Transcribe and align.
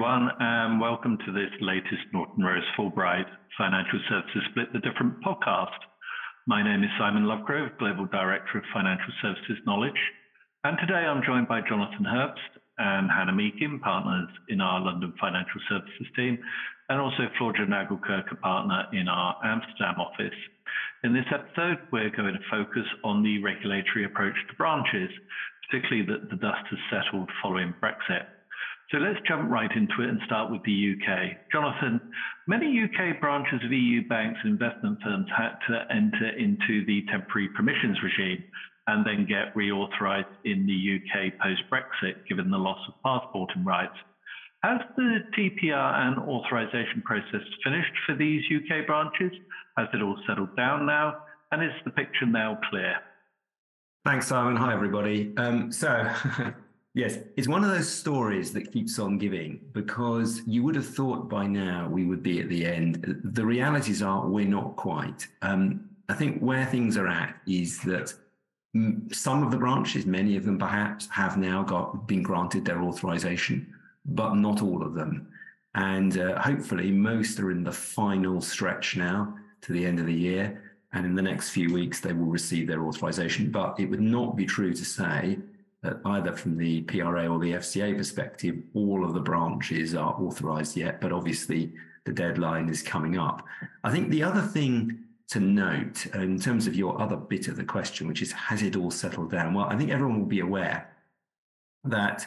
everyone, 0.00 0.32
and 0.40 0.80
welcome 0.80 1.18
to 1.26 1.30
this 1.30 1.52
latest 1.60 2.08
Norton 2.14 2.42
Rose 2.42 2.64
Fulbright 2.72 3.28
Financial 3.58 4.00
Services 4.08 4.40
Split 4.48 4.72
the 4.72 4.78
Difference 4.80 5.12
podcast. 5.20 5.76
My 6.46 6.64
name 6.64 6.82
is 6.82 6.88
Simon 6.98 7.24
Lovegrove, 7.24 7.76
Global 7.76 8.06
Director 8.06 8.56
of 8.56 8.64
Financial 8.72 9.12
Services 9.20 9.60
Knowledge, 9.66 10.00
and 10.64 10.78
today 10.80 11.04
I'm 11.04 11.20
joined 11.20 11.48
by 11.48 11.60
Jonathan 11.68 12.08
Herbst 12.08 12.48
and 12.78 13.10
Hannah 13.12 13.36
Meakin, 13.36 13.78
partners 13.82 14.30
in 14.48 14.62
our 14.62 14.80
London 14.80 15.12
Financial 15.20 15.60
Services 15.68 16.08
team, 16.16 16.38
and 16.88 16.98
also 16.98 17.28
Floortje 17.36 17.68
Nagelkerke, 17.68 18.32
a 18.32 18.36
partner 18.36 18.86
in 18.94 19.06
our 19.06 19.36
Amsterdam 19.44 20.00
office. 20.00 20.38
In 21.04 21.12
this 21.12 21.28
episode, 21.28 21.76
we're 21.92 22.08
going 22.08 22.32
to 22.32 22.50
focus 22.50 22.88
on 23.04 23.22
the 23.22 23.36
regulatory 23.44 24.06
approach 24.06 24.38
to 24.48 24.56
branches, 24.56 25.10
particularly 25.68 26.08
that 26.08 26.30
the 26.30 26.40
dust 26.40 26.64
has 26.70 26.80
settled 26.88 27.28
following 27.42 27.74
Brexit. 27.84 28.39
So 28.90 28.98
let's 28.98 29.20
jump 29.28 29.48
right 29.48 29.70
into 29.70 30.02
it 30.02 30.08
and 30.08 30.20
start 30.26 30.50
with 30.50 30.62
the 30.64 30.94
UK. 30.94 31.50
Jonathan, 31.52 32.00
many 32.48 32.66
UK 32.82 33.20
branches 33.20 33.60
of 33.64 33.70
EU 33.70 34.06
banks 34.08 34.40
and 34.42 34.52
investment 34.52 34.98
firms 35.02 35.28
had 35.36 35.54
to 35.68 35.86
enter 35.94 36.30
into 36.36 36.84
the 36.86 37.02
temporary 37.10 37.48
permissions 37.54 37.98
regime 38.02 38.42
and 38.88 39.06
then 39.06 39.26
get 39.26 39.54
reauthorized 39.54 40.34
in 40.44 40.66
the 40.66 40.98
UK 40.98 41.38
post 41.38 41.62
Brexit, 41.70 42.26
given 42.28 42.50
the 42.50 42.58
loss 42.58 42.80
of 42.88 42.94
passporting 43.04 43.64
rights. 43.64 43.94
Has 44.64 44.80
the 44.96 45.20
TPR 45.38 45.94
and 45.94 46.18
authorization 46.18 47.02
process 47.04 47.46
finished 47.62 47.92
for 48.06 48.16
these 48.16 48.42
UK 48.50 48.86
branches? 48.86 49.32
Has 49.78 49.86
it 49.94 50.02
all 50.02 50.18
settled 50.26 50.56
down 50.56 50.84
now? 50.84 51.22
And 51.52 51.62
is 51.62 51.70
the 51.84 51.90
picture 51.90 52.26
now 52.26 52.58
clear? 52.68 52.96
Thanks, 54.04 54.26
Simon. 54.26 54.56
Hi, 54.56 54.72
everybody. 54.72 55.32
Um, 55.36 55.70
so, 55.70 56.10
Yes, 56.94 57.18
it's 57.36 57.46
one 57.46 57.62
of 57.62 57.70
those 57.70 57.88
stories 57.88 58.52
that 58.52 58.72
keeps 58.72 58.98
on 58.98 59.16
giving 59.16 59.60
because 59.72 60.42
you 60.44 60.64
would 60.64 60.74
have 60.74 60.86
thought 60.86 61.28
by 61.28 61.46
now 61.46 61.88
we 61.88 62.04
would 62.04 62.22
be 62.22 62.40
at 62.40 62.48
the 62.48 62.66
end. 62.66 63.20
The 63.22 63.46
realities 63.46 64.02
are 64.02 64.26
we're 64.26 64.48
not 64.48 64.74
quite. 64.74 65.28
Um, 65.42 65.88
I 66.08 66.14
think 66.14 66.40
where 66.40 66.66
things 66.66 66.96
are 66.96 67.06
at 67.06 67.36
is 67.46 67.80
that 67.82 68.12
some 69.12 69.44
of 69.44 69.52
the 69.52 69.56
branches, 69.56 70.04
many 70.04 70.36
of 70.36 70.44
them 70.44 70.58
perhaps, 70.58 71.08
have 71.10 71.36
now 71.36 71.62
got 71.62 72.08
been 72.08 72.24
granted 72.24 72.64
their 72.64 72.82
authorization, 72.82 73.72
but 74.04 74.34
not 74.34 74.60
all 74.60 74.82
of 74.82 74.94
them. 74.94 75.28
And 75.76 76.18
uh, 76.18 76.40
hopefully, 76.40 76.90
most 76.90 77.38
are 77.38 77.52
in 77.52 77.62
the 77.62 77.72
final 77.72 78.40
stretch 78.40 78.96
now 78.96 79.36
to 79.62 79.72
the 79.72 79.86
end 79.86 80.00
of 80.00 80.06
the 80.06 80.12
year. 80.12 80.74
And 80.92 81.06
in 81.06 81.14
the 81.14 81.22
next 81.22 81.50
few 81.50 81.72
weeks, 81.72 82.00
they 82.00 82.12
will 82.12 82.26
receive 82.26 82.66
their 82.66 82.84
authorization. 82.84 83.52
But 83.52 83.78
it 83.78 83.86
would 83.86 84.00
not 84.00 84.36
be 84.36 84.44
true 84.44 84.74
to 84.74 84.84
say 84.84 85.38
that 85.82 86.00
either 86.04 86.32
from 86.32 86.56
the 86.56 86.82
PRA 86.82 87.26
or 87.26 87.38
the 87.38 87.52
FCA 87.52 87.96
perspective, 87.96 88.56
all 88.74 89.04
of 89.04 89.14
the 89.14 89.20
branches 89.20 89.94
are 89.94 90.14
authorized 90.20 90.76
yet, 90.76 91.00
but 91.00 91.12
obviously 91.12 91.72
the 92.04 92.12
deadline 92.12 92.68
is 92.68 92.82
coming 92.82 93.18
up. 93.18 93.46
I 93.84 93.90
think 93.90 94.10
the 94.10 94.22
other 94.22 94.42
thing 94.42 95.04
to 95.28 95.40
note 95.40 96.06
in 96.14 96.40
terms 96.40 96.66
of 96.66 96.74
your 96.74 97.00
other 97.00 97.16
bit 97.16 97.48
of 97.48 97.56
the 97.56 97.64
question, 97.64 98.08
which 98.08 98.20
is 98.20 98.32
has 98.32 98.62
it 98.62 98.76
all 98.76 98.90
settled 98.90 99.30
down? 99.30 99.54
Well, 99.54 99.66
I 99.66 99.76
think 99.76 99.90
everyone 99.90 100.18
will 100.18 100.26
be 100.26 100.40
aware 100.40 100.90
that 101.84 102.26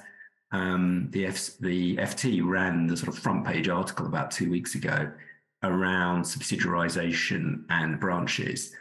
um, 0.52 1.10
the, 1.12 1.26
F- 1.26 1.58
the 1.60 1.98
FT 1.98 2.46
ran 2.46 2.88
the 2.88 2.96
sort 2.96 3.10
of 3.10 3.20
front 3.20 3.46
page 3.46 3.68
article 3.68 4.06
about 4.06 4.32
two 4.32 4.50
weeks 4.50 4.76
ago 4.76 5.12
around 5.64 6.24
subsidiarization 6.24 7.66
and 7.70 8.00
branches. 8.00 8.74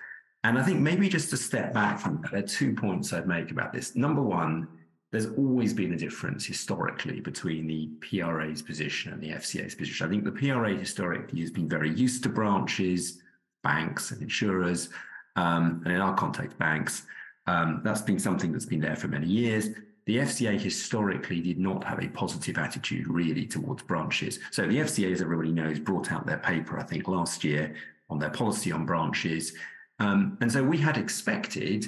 And 0.44 0.58
I 0.58 0.62
think 0.62 0.80
maybe 0.80 1.08
just 1.08 1.30
to 1.30 1.36
step 1.36 1.72
back 1.72 2.00
from 2.00 2.20
that, 2.22 2.32
there 2.32 2.40
are 2.40 2.46
two 2.46 2.74
points 2.74 3.12
I'd 3.12 3.28
make 3.28 3.50
about 3.50 3.72
this. 3.72 3.94
Number 3.94 4.22
one, 4.22 4.66
there's 5.12 5.26
always 5.26 5.72
been 5.74 5.92
a 5.92 5.96
difference 5.96 6.44
historically 6.44 7.20
between 7.20 7.66
the 7.66 7.90
PRA's 8.00 8.62
position 8.62 9.12
and 9.12 9.22
the 9.22 9.30
FCA's 9.30 9.74
position. 9.74 10.06
I 10.06 10.10
think 10.10 10.24
the 10.24 10.32
PRA 10.32 10.74
historically 10.74 11.40
has 11.40 11.50
been 11.50 11.68
very 11.68 11.94
used 11.94 12.22
to 12.24 12.28
branches, 12.28 13.20
banks, 13.62 14.10
and 14.10 14.22
insurers, 14.22 14.88
um, 15.36 15.82
and 15.84 15.94
in 15.94 16.00
our 16.00 16.14
context, 16.14 16.58
banks. 16.58 17.04
Um, 17.46 17.82
that's 17.84 18.02
been 18.02 18.18
something 18.18 18.52
that's 18.52 18.66
been 18.66 18.80
there 18.80 18.96
for 18.96 19.08
many 19.08 19.26
years. 19.26 19.68
The 20.06 20.18
FCA 20.18 20.58
historically 20.58 21.40
did 21.40 21.58
not 21.58 21.84
have 21.84 22.02
a 22.02 22.08
positive 22.08 22.58
attitude 22.58 23.06
really 23.06 23.46
towards 23.46 23.82
branches. 23.82 24.40
So 24.50 24.66
the 24.66 24.78
FCA, 24.78 25.12
as 25.12 25.20
everybody 25.20 25.52
knows, 25.52 25.78
brought 25.78 26.10
out 26.10 26.26
their 26.26 26.38
paper, 26.38 26.78
I 26.78 26.82
think, 26.82 27.06
last 27.06 27.44
year 27.44 27.74
on 28.10 28.18
their 28.18 28.30
policy 28.30 28.72
on 28.72 28.84
branches. 28.84 29.52
Um, 30.02 30.36
and 30.40 30.50
so 30.50 30.64
we 30.64 30.78
had 30.78 30.96
expected 30.96 31.86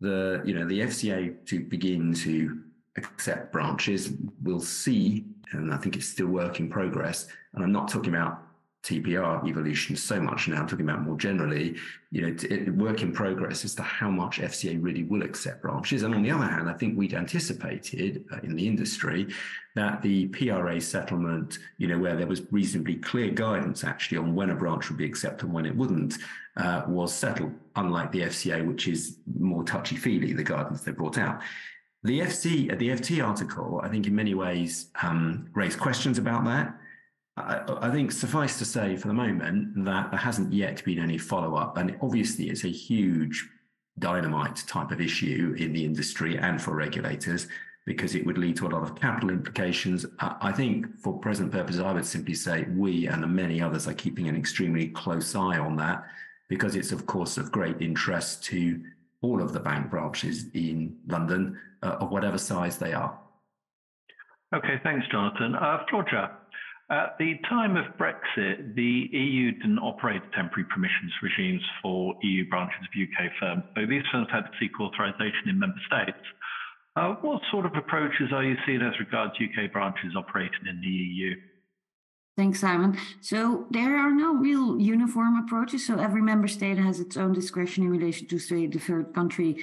the, 0.00 0.42
you 0.44 0.52
know, 0.52 0.66
the 0.66 0.80
FCA 0.80 1.34
to 1.46 1.60
begin 1.60 2.12
to 2.14 2.60
accept 2.98 3.50
branches. 3.50 4.12
We'll 4.42 4.60
see, 4.60 5.24
and 5.52 5.72
I 5.72 5.78
think 5.78 5.96
it's 5.96 6.06
still 6.06 6.26
work 6.26 6.60
in 6.60 6.68
progress. 6.68 7.28
And 7.54 7.64
I'm 7.64 7.72
not 7.72 7.88
talking 7.88 8.14
about 8.14 8.42
TPR 8.86 9.48
evolution 9.48 9.96
so 9.96 10.20
much 10.20 10.46
now. 10.46 10.60
I'm 10.60 10.68
talking 10.68 10.88
about 10.88 11.02
more 11.02 11.16
generally, 11.16 11.74
you 12.12 12.22
know, 12.22 12.36
it, 12.48 12.72
work 12.76 13.02
in 13.02 13.12
progress 13.12 13.64
as 13.64 13.74
to 13.74 13.82
how 13.82 14.08
much 14.08 14.38
FCA 14.38 14.78
really 14.80 15.02
will 15.02 15.22
accept 15.22 15.62
branches. 15.62 16.04
And 16.04 16.14
on 16.14 16.22
the 16.22 16.30
other 16.30 16.44
hand, 16.44 16.70
I 16.70 16.72
think 16.74 16.96
we'd 16.96 17.12
anticipated 17.12 18.24
uh, 18.32 18.38
in 18.44 18.54
the 18.54 18.64
industry 18.64 19.26
that 19.74 20.02
the 20.02 20.28
PRA 20.28 20.80
settlement, 20.80 21.58
you 21.78 21.88
know, 21.88 21.98
where 21.98 22.14
there 22.14 22.28
was 22.28 22.42
reasonably 22.52 22.94
clear 22.94 23.30
guidance 23.30 23.82
actually 23.82 24.18
on 24.18 24.36
when 24.36 24.50
a 24.50 24.54
branch 24.54 24.88
would 24.88 24.98
be 24.98 25.04
accepted 25.04 25.46
and 25.46 25.52
when 25.52 25.66
it 25.66 25.76
wouldn't, 25.76 26.14
uh, 26.56 26.82
was 26.86 27.12
settled, 27.12 27.52
unlike 27.74 28.12
the 28.12 28.20
FCA, 28.20 28.64
which 28.64 28.86
is 28.86 29.18
more 29.38 29.64
touchy 29.64 29.96
feely, 29.96 30.32
the 30.32 30.44
guidance 30.44 30.82
they 30.82 30.92
brought 30.92 31.18
out. 31.18 31.40
The 32.04 32.20
FC, 32.20 32.78
the 32.78 32.90
FT 32.90 33.26
article, 33.26 33.80
I 33.82 33.88
think 33.88 34.06
in 34.06 34.14
many 34.14 34.34
ways 34.34 34.90
um, 35.02 35.48
raised 35.54 35.80
questions 35.80 36.18
about 36.18 36.44
that. 36.44 36.78
I, 37.36 37.62
I, 37.82 37.90
think 37.90 38.12
suffice 38.12 38.58
to 38.58 38.64
say 38.64 38.96
for 38.96 39.08
the 39.08 39.14
moment 39.14 39.84
that 39.84 40.10
there 40.10 40.18
hasn't 40.18 40.52
yet 40.52 40.82
been 40.84 40.98
any 40.98 41.18
follow 41.18 41.56
up. 41.56 41.76
And 41.76 41.96
obviously, 42.00 42.48
it's 42.48 42.64
a 42.64 42.68
huge 42.68 43.46
dynamite 43.98 44.64
type 44.66 44.90
of 44.90 45.00
issue 45.00 45.54
in 45.58 45.72
the 45.72 45.84
industry 45.84 46.38
and 46.38 46.60
for 46.60 46.74
regulators 46.74 47.46
because 47.84 48.14
it 48.14 48.26
would 48.26 48.36
lead 48.36 48.56
to 48.56 48.66
a 48.66 48.68
lot 48.68 48.82
of 48.82 48.96
capital 48.96 49.30
implications. 49.30 50.04
I 50.18 50.50
think 50.50 50.98
for 50.98 51.18
present 51.18 51.52
purposes, 51.52 51.80
I 51.80 51.92
would 51.92 52.04
simply 52.04 52.34
say 52.34 52.66
we 52.74 53.06
and 53.06 53.22
the 53.22 53.28
many 53.28 53.62
others 53.62 53.86
are 53.86 53.94
keeping 53.94 54.28
an 54.28 54.36
extremely 54.36 54.88
close 54.88 55.36
eye 55.36 55.58
on 55.58 55.76
that 55.76 56.04
because 56.48 56.74
it's, 56.74 56.90
of 56.90 57.06
course, 57.06 57.38
of 57.38 57.52
great 57.52 57.80
interest 57.80 58.42
to 58.44 58.82
all 59.20 59.40
of 59.40 59.52
the 59.52 59.60
bank 59.60 59.88
branches 59.90 60.46
in 60.54 60.96
London 61.06 61.58
uh, 61.82 61.96
of 62.00 62.10
whatever 62.10 62.38
size 62.38 62.76
they 62.76 62.92
are. 62.92 63.16
Okay, 64.54 64.80
thanks, 64.82 65.06
Jonathan. 65.08 65.54
Uh, 65.54 65.84
Floortje, 65.90 66.30
at 66.90 67.18
the 67.18 67.34
time 67.48 67.76
of 67.76 67.84
Brexit, 67.98 68.74
the 68.74 69.08
EU 69.10 69.52
didn't 69.52 69.78
operate 69.78 70.22
temporary 70.32 70.68
permissions 70.72 71.12
regimes 71.22 71.62
for 71.82 72.14
EU 72.22 72.48
branches 72.48 72.78
of 72.80 73.02
UK 73.02 73.32
firms, 73.40 73.64
so 73.74 73.86
these 73.86 74.04
firms 74.12 74.28
had 74.30 74.42
to 74.42 74.50
seek 74.60 74.78
authorization 74.80 75.48
in 75.48 75.58
member 75.58 75.80
states. 75.86 76.24
Uh, 76.94 77.14
what 77.20 77.42
sort 77.50 77.66
of 77.66 77.72
approaches 77.76 78.32
are 78.32 78.44
you 78.44 78.56
seeing 78.64 78.82
as 78.82 78.98
regards 79.00 79.34
UK 79.34 79.70
branches 79.72 80.14
operating 80.16 80.66
in 80.68 80.80
the 80.80 80.86
EU? 80.86 81.34
Thanks, 82.36 82.60
Simon. 82.60 82.98
So 83.20 83.66
there 83.70 83.96
are 83.96 84.10
no 84.10 84.34
real 84.34 84.78
uniform 84.78 85.42
approaches. 85.42 85.86
So 85.86 85.98
every 85.98 86.22
member 86.22 86.48
state 86.48 86.78
has 86.78 87.00
its 87.00 87.16
own 87.16 87.32
discretion 87.32 87.84
in 87.84 87.90
relation 87.90 88.28
to, 88.28 88.38
say, 88.38 88.66
the 88.66 88.78
third 88.78 89.14
country 89.14 89.56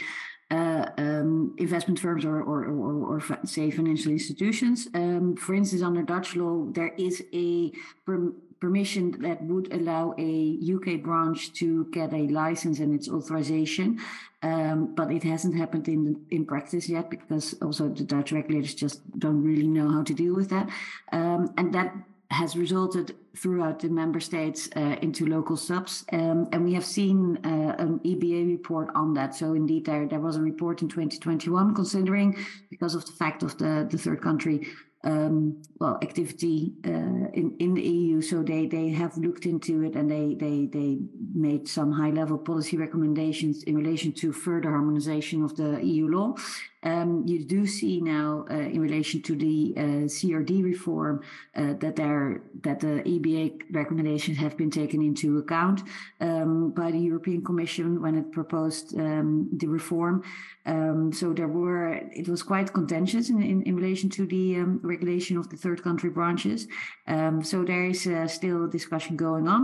uh, 0.53 0.85
um, 0.97 1.55
investment 1.57 1.99
firms 1.99 2.23
or, 2.23 2.37
or, 2.41 2.65
or, 2.65 2.93
or, 3.15 3.21
say 3.45 3.71
financial 3.71 4.11
institutions. 4.11 4.87
Um, 4.93 5.35
for 5.35 5.55
instance, 5.55 5.81
under 5.81 6.03
Dutch 6.03 6.35
law, 6.35 6.65
there 6.71 6.93
is 6.97 7.23
a 7.33 7.71
per- 8.05 8.33
permission 8.59 9.19
that 9.21 9.41
would 9.43 9.73
allow 9.73 10.13
a 10.19 10.59
UK 10.75 11.01
branch 11.01 11.53
to 11.53 11.85
get 11.85 12.13
a 12.13 12.27
license 12.27 12.79
and 12.79 12.93
its 12.93 13.09
authorization, 13.09 13.99
um, 14.43 14.93
but 14.93 15.11
it 15.11 15.23
hasn't 15.23 15.55
happened 15.55 15.87
in 15.87 16.03
in 16.29 16.45
practice 16.45 16.87
yet 16.87 17.09
because 17.09 17.55
also 17.61 17.89
the 17.89 18.03
Dutch 18.03 18.31
regulators 18.31 18.75
just 18.75 18.97
don't 19.17 19.43
really 19.43 19.67
know 19.67 19.89
how 19.89 20.03
to 20.03 20.13
deal 20.13 20.35
with 20.35 20.49
that, 20.49 20.69
um, 21.11 21.51
and 21.57 21.73
that 21.73 21.95
has 22.29 22.55
resulted 22.55 23.15
throughout 23.35 23.79
the 23.79 23.89
member 23.89 24.19
states 24.19 24.69
uh, 24.75 24.95
into 25.01 25.25
local 25.25 25.57
subs. 25.57 26.05
Um, 26.11 26.47
and 26.51 26.63
we 26.63 26.73
have 26.73 26.85
seen 26.85 27.39
uh, 27.43 27.75
an 27.79 27.99
EBA 27.99 28.47
report 28.47 28.89
on 28.93 29.13
that. 29.15 29.33
So 29.35 29.53
indeed, 29.53 29.85
there, 29.85 30.07
there 30.07 30.19
was 30.19 30.35
a 30.35 30.41
report 30.41 30.81
in 30.81 30.89
2021 30.89 31.73
considering, 31.73 32.37
because 32.69 32.93
of 32.93 33.05
the 33.05 33.11
fact 33.11 33.41
of 33.41 33.57
the, 33.57 33.87
the 33.89 33.97
third 33.97 34.21
country, 34.21 34.67
um, 35.03 35.61
well, 35.79 35.97
activity 36.01 36.73
uh, 36.85 36.89
in, 37.33 37.55
in 37.59 37.73
the 37.73 37.81
EU. 37.81 38.21
So 38.21 38.41
they, 38.41 38.67
they 38.67 38.89
have 38.89 39.17
looked 39.17 39.45
into 39.45 39.83
it 39.83 39.95
and 39.95 40.09
they, 40.09 40.35
they, 40.35 40.67
they 40.71 40.99
made 41.33 41.67
some 41.67 41.91
high 41.91 42.11
level 42.11 42.37
policy 42.37 42.77
recommendations 42.77 43.63
in 43.63 43.75
relation 43.75 44.13
to 44.13 44.31
further 44.31 44.69
harmonization 44.69 45.43
of 45.43 45.55
the 45.57 45.83
EU 45.83 46.07
law. 46.07 46.35
Um, 46.83 47.23
you 47.25 47.43
do 47.43 47.65
see 47.65 48.01
now, 48.01 48.45
uh, 48.49 48.55
in 48.55 48.81
relation 48.81 49.21
to 49.23 49.35
the 49.35 49.73
uh, 49.77 49.81
CRD 50.07 50.63
reform, 50.63 51.23
uh, 51.55 51.73
that 51.79 51.95
there 51.95 52.41
that 52.63 52.79
the 52.79 53.01
EBA 53.05 53.61
recommendations 53.71 54.37
have 54.37 54.57
been 54.57 54.71
taken 54.71 55.01
into 55.01 55.37
account 55.37 55.81
um, 56.19 56.71
by 56.71 56.91
the 56.91 56.99
European 56.99 57.43
Commission 57.43 58.01
when 58.01 58.15
it 58.15 58.31
proposed 58.31 58.97
um, 58.99 59.49
the 59.53 59.67
reform. 59.67 60.23
Um, 60.65 61.11
so 61.11 61.33
there 61.33 61.47
were 61.47 61.93
it 61.93 62.27
was 62.27 62.43
quite 62.43 62.73
contentious 62.73 63.29
in, 63.29 63.41
in, 63.41 63.63
in 63.63 63.75
relation 63.75 64.09
to 64.11 64.25
the 64.25 64.57
um, 64.57 64.79
regulation 64.83 65.37
of 65.37 65.49
the 65.49 65.57
third 65.57 65.83
country 65.83 66.09
branches. 66.09 66.67
Um, 67.07 67.43
so 67.43 67.63
there 67.63 67.85
is 67.85 68.07
uh, 68.07 68.27
still 68.27 68.65
a 68.65 68.69
discussion 68.69 69.15
going 69.15 69.47
on. 69.47 69.63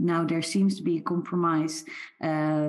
now 0.00 0.24
there 0.24 0.42
seems 0.42 0.76
to 0.76 0.82
be 0.82 0.98
a 0.98 1.02
compromise 1.02 1.84
uh, 2.22 2.68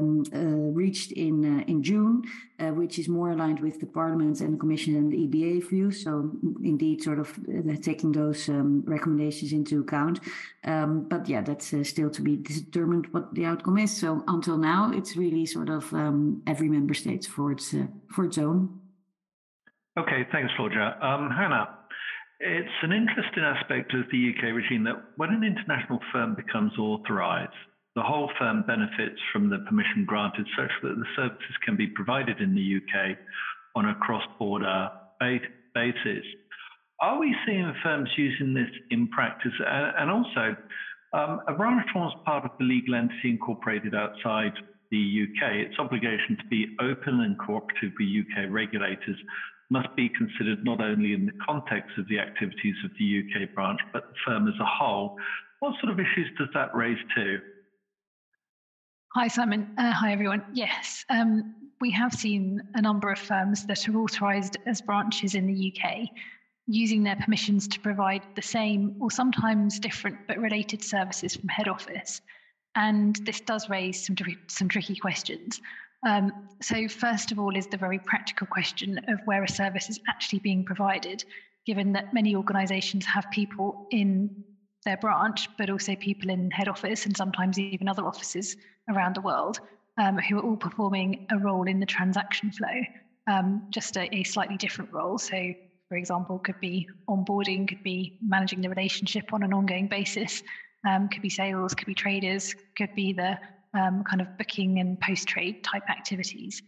reached 0.81 1.11
in 1.11 1.59
uh, 1.59 1.63
in 1.67 1.83
June 1.83 2.23
uh, 2.59 2.71
which 2.71 2.99
is 2.99 3.07
more 3.07 3.31
aligned 3.31 3.59
with 3.59 3.79
the 3.79 3.85
Parliament 3.85 4.41
and 4.41 4.53
the 4.53 4.57
Commission 4.57 4.95
and 4.95 5.11
the 5.11 5.27
EBA 5.27 5.69
view. 5.69 5.91
So 5.91 6.31
indeed, 6.63 7.01
sort 7.01 7.19
of 7.19 7.37
uh, 7.47 7.75
taking 7.81 8.11
those 8.11 8.49
um, 8.49 8.83
recommendations 8.85 9.53
into 9.53 9.81
account. 9.81 10.19
Um, 10.63 11.07
but 11.09 11.27
yeah, 11.27 11.41
that's 11.41 11.73
uh, 11.73 11.83
still 11.83 12.09
to 12.09 12.21
be 12.21 12.37
determined 12.37 13.07
what 13.11 13.33
the 13.33 13.45
outcome 13.45 13.77
is. 13.77 13.95
So 13.95 14.23
until 14.27 14.57
now, 14.57 14.91
it's 14.93 15.15
really 15.15 15.45
sort 15.45 15.69
of 15.69 15.93
um, 15.93 16.41
every 16.47 16.69
member 16.69 16.93
state 16.93 17.25
for 17.25 17.51
its 17.51 17.73
uh, 17.73 17.87
for 18.13 18.25
its 18.25 18.37
own. 18.37 18.79
Okay, 19.97 20.27
thanks, 20.31 20.51
Floortje. 20.57 21.03
Um, 21.03 21.29
Hannah, 21.29 21.67
it's 22.39 22.69
an 22.83 22.93
interesting 22.93 23.43
aspect 23.43 23.93
of 23.93 24.05
the 24.11 24.33
UK 24.33 24.53
regime 24.53 24.83
that 24.85 24.95
when 25.17 25.29
an 25.31 25.43
international 25.43 25.99
firm 26.13 26.35
becomes 26.35 26.71
authorised, 26.77 27.51
the 27.95 28.03
whole 28.03 28.29
firm 28.37 28.63
benefits 28.67 29.19
from 29.33 29.49
the 29.49 29.59
permission 29.59 30.05
granted 30.05 30.47
such 30.57 30.71
that 30.83 30.95
the 30.95 31.05
services 31.15 31.55
can 31.65 31.75
be 31.75 31.87
provided 31.87 32.39
in 32.39 32.53
the 32.53 32.77
UK 32.77 33.17
on 33.75 33.85
a 33.85 33.95
cross-border 33.95 34.89
basis. 35.19 36.25
Are 37.01 37.19
we 37.19 37.35
seeing 37.45 37.73
firms 37.83 38.09
using 38.17 38.53
this 38.53 38.69
in 38.91 39.07
practice? 39.07 39.53
And 39.65 40.11
also, 40.11 40.55
um, 41.13 41.41
a 41.47 41.53
branch 41.53 41.85
forms 41.93 42.13
part 42.25 42.45
of 42.45 42.51
the 42.59 42.65
legal 42.65 42.95
entity 42.95 43.31
incorporated 43.31 43.95
outside 43.95 44.53
the 44.91 45.25
UK. 45.25 45.53
Its 45.69 45.79
obligation 45.79 46.37
to 46.37 46.45
be 46.49 46.75
open 46.81 47.21
and 47.21 47.37
cooperative 47.39 47.93
with 47.99 48.07
UK 48.07 48.51
regulators 48.51 49.17
must 49.69 49.87
be 49.95 50.09
considered 50.09 50.63
not 50.63 50.81
only 50.81 51.13
in 51.13 51.25
the 51.25 51.37
context 51.45 51.91
of 51.97 52.07
the 52.09 52.19
activities 52.19 52.75
of 52.83 52.91
the 52.97 53.21
UK 53.21 53.53
branch, 53.53 53.79
but 53.93 54.09
the 54.09 54.15
firm 54.25 54.47
as 54.47 54.55
a 54.59 54.65
whole. 54.65 55.15
What 55.59 55.75
sort 55.79 55.93
of 55.93 55.99
issues 55.99 56.29
does 56.37 56.49
that 56.53 56.75
raise 56.75 56.97
too? 57.15 57.39
Hi, 59.15 59.27
Simon. 59.27 59.71
Uh, 59.75 59.91
hi, 59.91 60.11
everyone. 60.11 60.43
Yes, 60.53 61.03
um, 61.09 61.55
we 61.81 61.89
have 61.89 62.13
seen 62.13 62.61
a 62.75 62.81
number 62.81 63.11
of 63.11 63.17
firms 63.17 63.65
that 63.65 63.89
are 63.89 63.97
authorised 63.97 64.57
as 64.67 64.81
branches 64.81 65.33
in 65.33 65.47
the 65.47 65.73
UK 65.73 66.09
using 66.67 67.01
their 67.01 67.15
permissions 67.15 67.67
to 67.69 67.79
provide 67.79 68.21
the 68.35 68.41
same 68.43 68.95
or 68.99 69.09
sometimes 69.09 69.79
different 69.79 70.15
but 70.27 70.37
related 70.37 70.83
services 70.83 71.35
from 71.35 71.49
head 71.49 71.67
office. 71.67 72.21
And 72.75 73.15
this 73.25 73.39
does 73.41 73.67
raise 73.67 74.05
some, 74.05 74.15
some 74.45 74.69
tricky 74.69 74.95
questions. 74.95 75.59
Um, 76.05 76.31
so, 76.61 76.87
first 76.87 77.31
of 77.31 77.39
all, 77.39 77.57
is 77.57 77.65
the 77.65 77.77
very 77.77 77.97
practical 77.97 78.45
question 78.45 78.99
of 79.07 79.21
where 79.25 79.43
a 79.43 79.49
service 79.49 79.89
is 79.89 79.99
actually 80.07 80.39
being 80.39 80.63
provided, 80.63 81.23
given 81.65 81.93
that 81.93 82.13
many 82.13 82.35
organisations 82.35 83.07
have 83.07 83.25
people 83.31 83.87
in 83.89 84.43
their 84.85 84.97
branch, 84.97 85.49
but 85.57 85.69
also 85.69 85.95
people 85.95 86.29
in 86.29 86.51
head 86.51 86.67
office 86.67 87.05
and 87.05 87.15
sometimes 87.15 87.59
even 87.59 87.87
other 87.87 88.05
offices 88.05 88.55
around 88.89 89.15
the 89.15 89.21
world 89.21 89.59
um, 89.97 90.17
who 90.17 90.39
are 90.39 90.41
all 90.41 90.55
performing 90.55 91.27
a 91.31 91.37
role 91.37 91.67
in 91.67 91.79
the 91.79 91.85
transaction 91.85 92.51
flow, 92.51 92.81
um, 93.27 93.63
just 93.69 93.97
a, 93.97 94.13
a, 94.15 94.23
slightly 94.23 94.57
different 94.57 94.91
role. 94.93 95.17
So, 95.17 95.53
for 95.89 95.97
example, 95.97 96.39
could 96.39 96.59
be 96.59 96.87
onboarding, 97.09 97.67
could 97.67 97.83
be 97.83 98.17
managing 98.25 98.61
the 98.61 98.69
relationship 98.69 99.33
on 99.33 99.43
an 99.43 99.53
ongoing 99.53 99.87
basis, 99.87 100.41
um, 100.87 101.09
could 101.09 101.21
be 101.21 101.29
sales, 101.29 101.73
could 101.73 101.87
be 101.87 101.95
traders, 101.95 102.55
could 102.77 102.95
be 102.95 103.11
the 103.11 103.37
um, 103.73 104.03
kind 104.03 104.21
of 104.21 104.37
booking 104.37 104.79
and 104.79 104.99
post 105.01 105.27
trade 105.27 105.63
type 105.63 105.89
activities. 105.89 106.61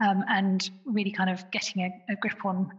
Um, 0.00 0.24
and 0.28 0.70
really 0.86 1.10
kind 1.10 1.28
of 1.28 1.50
getting 1.50 1.82
a, 1.82 2.12
a 2.12 2.16
grip 2.16 2.44
on 2.44 2.70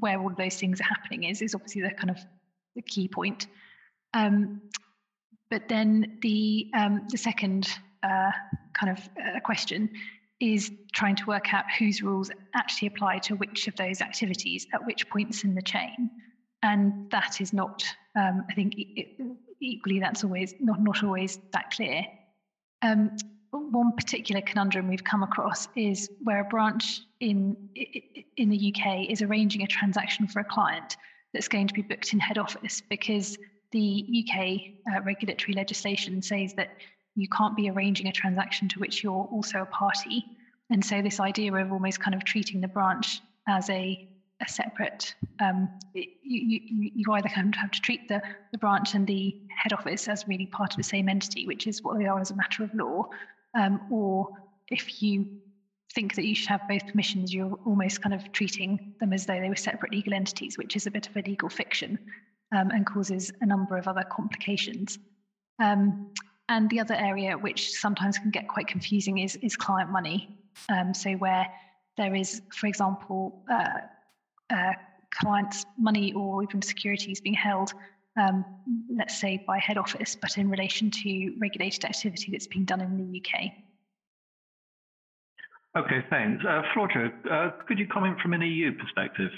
where 0.00 0.20
all 0.20 0.32
those 0.36 0.56
things 0.56 0.80
are 0.80 0.84
happening 0.84 1.24
is, 1.24 1.40
is 1.40 1.54
obviously 1.54 1.82
the 1.82 1.90
kind 1.90 2.10
of 2.10 2.18
the 2.74 2.82
key 2.82 3.08
point. 3.08 3.46
Um, 4.14 4.62
but 5.50 5.68
then 5.68 6.18
the 6.22 6.70
um, 6.74 7.06
the 7.10 7.18
second 7.18 7.68
uh, 8.02 8.30
kind 8.72 8.96
of 8.96 9.08
uh, 9.18 9.40
question 9.40 9.90
is 10.40 10.70
trying 10.92 11.16
to 11.16 11.26
work 11.26 11.52
out 11.52 11.64
whose 11.78 12.02
rules 12.02 12.30
actually 12.54 12.88
apply 12.88 13.18
to 13.18 13.34
which 13.36 13.68
of 13.68 13.76
those 13.76 14.00
activities 14.00 14.66
at 14.72 14.84
which 14.84 15.08
points 15.08 15.44
in 15.44 15.54
the 15.54 15.62
chain, 15.62 16.10
and 16.62 17.10
that 17.10 17.40
is 17.40 17.52
not. 17.52 17.84
Um, 18.16 18.44
I 18.50 18.54
think 18.54 18.74
it, 18.76 19.20
equally 19.60 20.00
that's 20.00 20.24
always 20.24 20.54
not 20.60 20.82
not 20.82 21.02
always 21.02 21.38
that 21.52 21.70
clear. 21.70 22.04
Um, 22.82 23.16
one 23.50 23.92
particular 23.92 24.40
conundrum 24.40 24.88
we've 24.88 25.04
come 25.04 25.22
across 25.22 25.68
is 25.76 26.10
where 26.22 26.40
a 26.40 26.44
branch 26.44 27.00
in 27.20 27.56
in 28.36 28.48
the 28.48 28.74
UK 28.74 29.10
is 29.10 29.22
arranging 29.22 29.62
a 29.62 29.66
transaction 29.66 30.26
for 30.26 30.40
a 30.40 30.44
client 30.44 30.96
that's 31.32 31.48
going 31.48 31.66
to 31.68 31.74
be 31.74 31.82
booked 31.82 32.12
in 32.12 32.20
head 32.20 32.38
office 32.38 32.80
because 32.88 33.36
the 33.74 34.24
UK 34.24 34.94
uh, 34.94 35.02
regulatory 35.02 35.52
legislation 35.52 36.22
says 36.22 36.54
that 36.54 36.70
you 37.16 37.28
can't 37.28 37.56
be 37.56 37.68
arranging 37.68 38.06
a 38.06 38.12
transaction 38.12 38.68
to 38.68 38.78
which 38.78 39.02
you're 39.02 39.28
also 39.32 39.62
a 39.62 39.66
party. 39.66 40.24
And 40.70 40.82
so, 40.82 41.02
this 41.02 41.20
idea 41.20 41.52
of 41.52 41.72
almost 41.72 42.00
kind 42.00 42.14
of 42.14 42.24
treating 42.24 42.60
the 42.60 42.68
branch 42.68 43.20
as 43.48 43.68
a, 43.68 44.08
a 44.40 44.48
separate, 44.48 45.14
um, 45.40 45.68
you, 45.92 46.06
you, 46.22 46.90
you 46.94 47.12
either 47.12 47.28
kind 47.28 47.52
of 47.52 47.60
have 47.60 47.72
to 47.72 47.80
treat 47.80 48.08
the, 48.08 48.22
the 48.52 48.58
branch 48.58 48.94
and 48.94 49.06
the 49.06 49.36
head 49.62 49.72
office 49.72 50.08
as 50.08 50.26
really 50.28 50.46
part 50.46 50.70
of 50.70 50.76
the 50.76 50.84
same 50.84 51.08
entity, 51.08 51.46
which 51.46 51.66
is 51.66 51.82
what 51.82 51.98
they 51.98 52.06
are 52.06 52.20
as 52.20 52.30
a 52.30 52.36
matter 52.36 52.62
of 52.62 52.72
law, 52.74 53.08
um, 53.54 53.80
or 53.90 54.28
if 54.68 55.02
you 55.02 55.26
think 55.94 56.14
that 56.14 56.24
you 56.24 56.34
should 56.34 56.48
have 56.48 56.62
both 56.68 56.86
permissions, 56.86 57.34
you're 57.34 57.58
almost 57.66 58.02
kind 58.02 58.14
of 58.14 58.32
treating 58.32 58.94
them 59.00 59.12
as 59.12 59.26
though 59.26 59.40
they 59.40 59.48
were 59.48 59.56
separate 59.56 59.92
legal 59.92 60.14
entities, 60.14 60.56
which 60.56 60.76
is 60.76 60.86
a 60.86 60.90
bit 60.90 61.08
of 61.08 61.16
a 61.16 61.22
legal 61.22 61.48
fiction 61.48 61.98
um, 62.54 62.70
and 62.70 62.86
causes 62.86 63.32
a 63.40 63.46
number 63.46 63.76
of 63.76 63.88
other 63.88 64.04
complications. 64.04 64.98
Um, 65.62 66.10
and 66.48 66.68
the 66.70 66.80
other 66.80 66.94
area, 66.94 67.36
which 67.36 67.72
sometimes 67.72 68.18
can 68.18 68.30
get 68.30 68.48
quite 68.48 68.66
confusing, 68.66 69.18
is, 69.18 69.36
is 69.36 69.56
client 69.56 69.90
money. 69.90 70.38
Um, 70.68 70.94
so, 70.94 71.12
where 71.12 71.46
there 71.96 72.14
is, 72.14 72.42
for 72.52 72.66
example, 72.66 73.42
uh, 73.50 73.80
uh, 74.50 74.72
clients' 75.10 75.64
money 75.78 76.12
or 76.12 76.42
even 76.42 76.60
securities 76.60 77.20
being 77.20 77.34
held, 77.34 77.72
um, 78.20 78.44
let's 78.94 79.18
say 79.18 79.42
by 79.46 79.58
head 79.58 79.78
office, 79.78 80.16
but 80.20 80.36
in 80.38 80.50
relation 80.50 80.90
to 80.90 81.34
regulated 81.40 81.84
activity 81.84 82.30
that's 82.30 82.46
being 82.46 82.64
done 82.64 82.80
in 82.80 82.96
the 82.96 83.20
UK. 83.20 83.50
Okay, 85.76 86.04
thanks. 86.08 86.44
Uh, 86.46 86.62
Floortje, 86.72 87.10
uh, 87.28 87.50
could 87.66 87.78
you 87.78 87.86
comment 87.88 88.20
from 88.20 88.32
an 88.32 88.42
EU 88.42 88.72
perspective? 88.76 89.30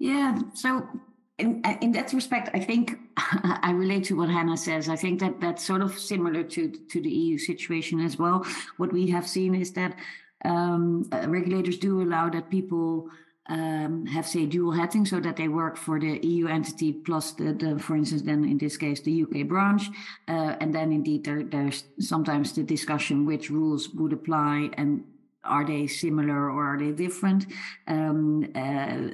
Yeah, 0.00 0.38
so 0.54 0.88
in, 1.38 1.62
in 1.80 1.92
that 1.92 2.12
respect, 2.12 2.50
I 2.54 2.60
think 2.60 2.96
I 3.16 3.72
relate 3.72 4.04
to 4.04 4.16
what 4.16 4.28
Hannah 4.28 4.56
says. 4.56 4.88
I 4.88 4.96
think 4.96 5.20
that 5.20 5.40
that's 5.40 5.64
sort 5.64 5.82
of 5.82 5.98
similar 5.98 6.44
to 6.44 6.68
to 6.68 7.00
the 7.00 7.10
EU 7.10 7.38
situation 7.38 8.00
as 8.00 8.18
well. 8.18 8.46
What 8.76 8.92
we 8.92 9.08
have 9.08 9.26
seen 9.26 9.54
is 9.54 9.72
that 9.72 9.96
um, 10.44 11.08
uh, 11.12 11.28
regulators 11.28 11.78
do 11.78 12.02
allow 12.02 12.28
that 12.30 12.50
people 12.50 13.10
um, 13.48 14.06
have 14.06 14.26
say 14.26 14.46
dual 14.46 14.72
hatting, 14.72 15.06
so 15.06 15.20
that 15.20 15.36
they 15.36 15.48
work 15.48 15.76
for 15.76 15.98
the 15.98 16.18
EU 16.24 16.46
entity 16.46 16.92
plus 16.92 17.32
the, 17.32 17.52
the 17.52 17.78
for 17.78 17.96
instance, 17.96 18.22
then 18.22 18.44
in 18.44 18.58
this 18.58 18.76
case 18.76 19.00
the 19.00 19.22
UK 19.24 19.46
branch, 19.48 19.90
uh, 20.28 20.54
and 20.60 20.74
then 20.74 20.92
indeed 20.92 21.24
there, 21.24 21.42
there's 21.42 21.84
sometimes 21.98 22.52
the 22.52 22.62
discussion 22.62 23.26
which 23.26 23.50
rules 23.50 23.88
would 23.90 24.12
apply 24.12 24.70
and 24.74 25.04
are 25.44 25.64
they 25.64 25.86
similar 25.86 26.50
or 26.50 26.74
are 26.74 26.78
they 26.78 26.92
different? 26.92 27.46
Um, 27.86 28.50
uh, 28.54 29.08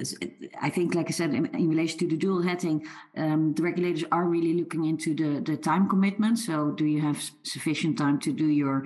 I 0.61 0.69
think, 0.69 0.95
like 0.95 1.07
I 1.07 1.11
said, 1.11 1.33
in, 1.33 1.45
in 1.47 1.69
relation 1.69 1.99
to 1.99 2.07
the 2.07 2.17
dual 2.17 2.41
hatting, 2.41 2.85
um, 3.17 3.53
the 3.53 3.63
regulators 3.63 4.03
are 4.11 4.25
really 4.25 4.53
looking 4.53 4.85
into 4.85 5.13
the, 5.13 5.41
the 5.41 5.57
time 5.57 5.89
commitment. 5.89 6.39
So, 6.39 6.71
do 6.71 6.85
you 6.85 7.01
have 7.01 7.31
sufficient 7.43 7.97
time 7.97 8.19
to 8.21 8.31
do 8.31 8.47
your 8.47 8.85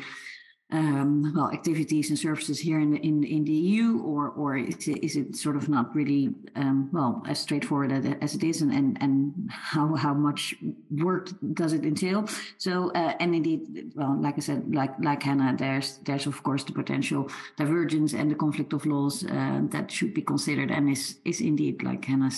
um, 0.72 1.32
well 1.36 1.52
activities 1.52 2.10
and 2.10 2.18
services 2.18 2.60
here 2.60 2.80
in 2.80 2.92
the, 2.92 2.98
in, 2.98 3.24
in 3.24 3.44
the 3.44 3.54
EU, 3.54 4.02
or 4.02 4.30
or 4.30 4.58
is 4.58 4.88
it, 4.88 5.04
is 5.04 5.16
it 5.16 5.36
sort 5.36 5.56
of 5.56 5.70
not 5.70 5.96
really 5.96 6.34
um, 6.56 6.90
well 6.92 7.22
as 7.28 7.40
straightforward 7.40 7.92
as 8.22 8.34
it 8.36 8.44
is, 8.44 8.62
and 8.62 8.74
and, 8.74 8.98
and 9.00 9.34
how 9.50 9.96
how 9.96 10.14
much 10.14 10.56
work 10.90 11.30
does 11.54 11.74
it 11.74 11.86
entail? 11.86 12.28
So 12.58 12.92
uh, 12.92 13.14
and 13.20 13.36
indeed, 13.36 13.92
well, 13.96 14.20
like 14.20 14.36
I 14.38 14.42
said, 14.42 14.74
like 14.74 14.94
like 15.00 15.22
Hannah, 15.22 15.56
there's 15.56 15.98
there's 16.00 16.26
of 16.26 16.42
course 16.42 16.64
the 16.64 16.74
potential 16.74 17.30
divergence 17.58 18.14
and 18.14 18.32
the 18.32 18.36
conflict 18.36 18.74
of 18.74 18.86
laws 18.88 19.24
uh, 19.24 19.62
that 19.70 19.92
should 19.92 20.16
be 20.16 20.24
considered, 20.24 20.72
and 20.72 20.90
is 20.90 21.20
is 21.26 21.42
indeed 21.42 21.84
like 21.84 22.06
Hannah 22.06 22.32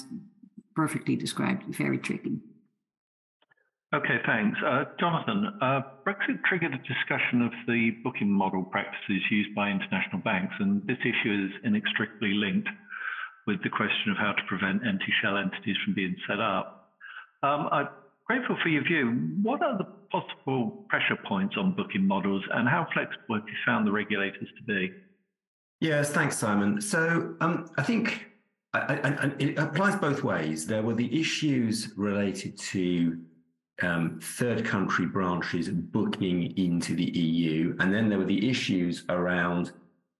perfectly 0.75 1.15
described, 1.15 1.63
very 1.74 1.98
tricky. 1.98 2.39
Okay, 3.96 4.20
thanks. 4.25 4.60
Uh, 4.65 4.84
Jonathan, 5.00 5.48
uh, 5.62 5.82
Brexit 6.06 6.44
triggered 6.44 6.74
a 6.74 6.77
discussion 6.77 7.41
of 7.41 7.53
the 7.67 7.91
booking 8.03 8.29
model 8.29 8.63
practices 8.63 9.22
used 9.32 9.56
by 9.56 9.70
international 9.70 10.20
banks, 10.25 10.53
and 10.60 10.86
this 10.86 10.98
issue 11.01 11.46
is 11.46 11.51
inextricably 11.63 12.34
linked 12.34 12.67
with 13.46 13.63
the 13.63 13.70
question 13.70 14.12
of 14.12 14.17
how 14.17 14.34
to 14.34 14.41
prevent 14.50 14.86
empty 14.86 15.13
shell 15.22 15.38
entities 15.38 15.77
from 15.86 15.94
being 15.94 16.13
set 16.27 16.41
up. 16.41 16.91
Um, 17.44 17.70
I'm 17.72 17.88
grateful 18.25 18.58
for 18.62 18.67
your 18.67 18.84
view. 18.84 19.08
What 19.41 19.63
are 19.63 19.77
the 19.77 19.86
possible 20.12 20.86
pressure 20.89 21.17
points 21.25 21.56
on 21.58 21.74
booking 21.74 22.06
models, 22.06 22.44
and 22.51 22.67
how 22.67 22.88
flexible 22.94 23.36
have 23.36 23.48
you 23.48 23.56
found 23.65 23.88
the 23.88 23.94
regulators 23.94 24.50
to 24.58 24.63
be? 24.65 24.91
Yes, 25.79 26.10
thanks, 26.10 26.38
Simon. 26.38 26.82
So 26.82 27.36
um, 27.39 27.70
I 27.77 27.84
think 27.84 28.27
I, 28.74 29.00
I, 29.01 29.32
it 29.39 29.58
applies 29.58 29.96
both 29.96 30.25
ways. 30.25 30.67
There 30.67 30.84
were 30.84 30.96
the 30.96 31.17
issues 31.17 31.94
related 31.96 32.58
to 32.58 33.17
um, 33.81 34.19
third 34.22 34.65
country 34.65 35.05
branches 35.05 35.69
booking 35.69 36.57
into 36.57 36.96
the 36.96 37.05
EU. 37.05 37.75
And 37.79 37.93
then 37.93 38.10
there 38.10 38.17
were 38.17 38.25
the 38.25 38.50
issues 38.50 39.03
around 39.10 39.72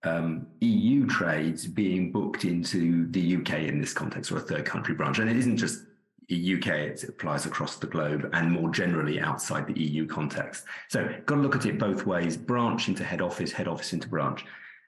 um, 0.04 0.48
EU 0.62 1.08
trades 1.08 1.66
being 1.66 2.12
booked 2.12 2.46
into 2.46 3.08
the 3.12 3.38
UK 3.38 3.54
in 3.62 3.80
this 3.80 3.94
context 3.94 4.32
or 4.32 4.38
a 4.38 4.42
third 4.42 4.66
country 4.66 4.94
branch. 4.94 5.20
And 5.20 5.30
it 5.30 5.38
isn't 5.38 5.58
just 5.58 5.84
UK, 6.30 6.68
it 6.68 7.04
applies 7.04 7.46
across 7.46 7.78
the 7.78 7.88
globe 7.88 8.30
and 8.34 8.52
more 8.52 8.70
generally 8.70 9.20
outside 9.20 9.66
the 9.66 9.80
EU 9.80 10.06
context. 10.06 10.66
So, 10.90 11.08
got 11.26 11.36
to 11.36 11.42
look 11.42 11.56
at 11.56 11.66
it 11.66 11.80
both 11.80 12.06
ways 12.06 12.36
branch 12.36 12.90
into 12.90 13.04
head 13.04 13.22
office, 13.22 13.52
head 13.52 13.68
office 13.68 13.94
into 13.94 14.10
branch. 14.10 14.46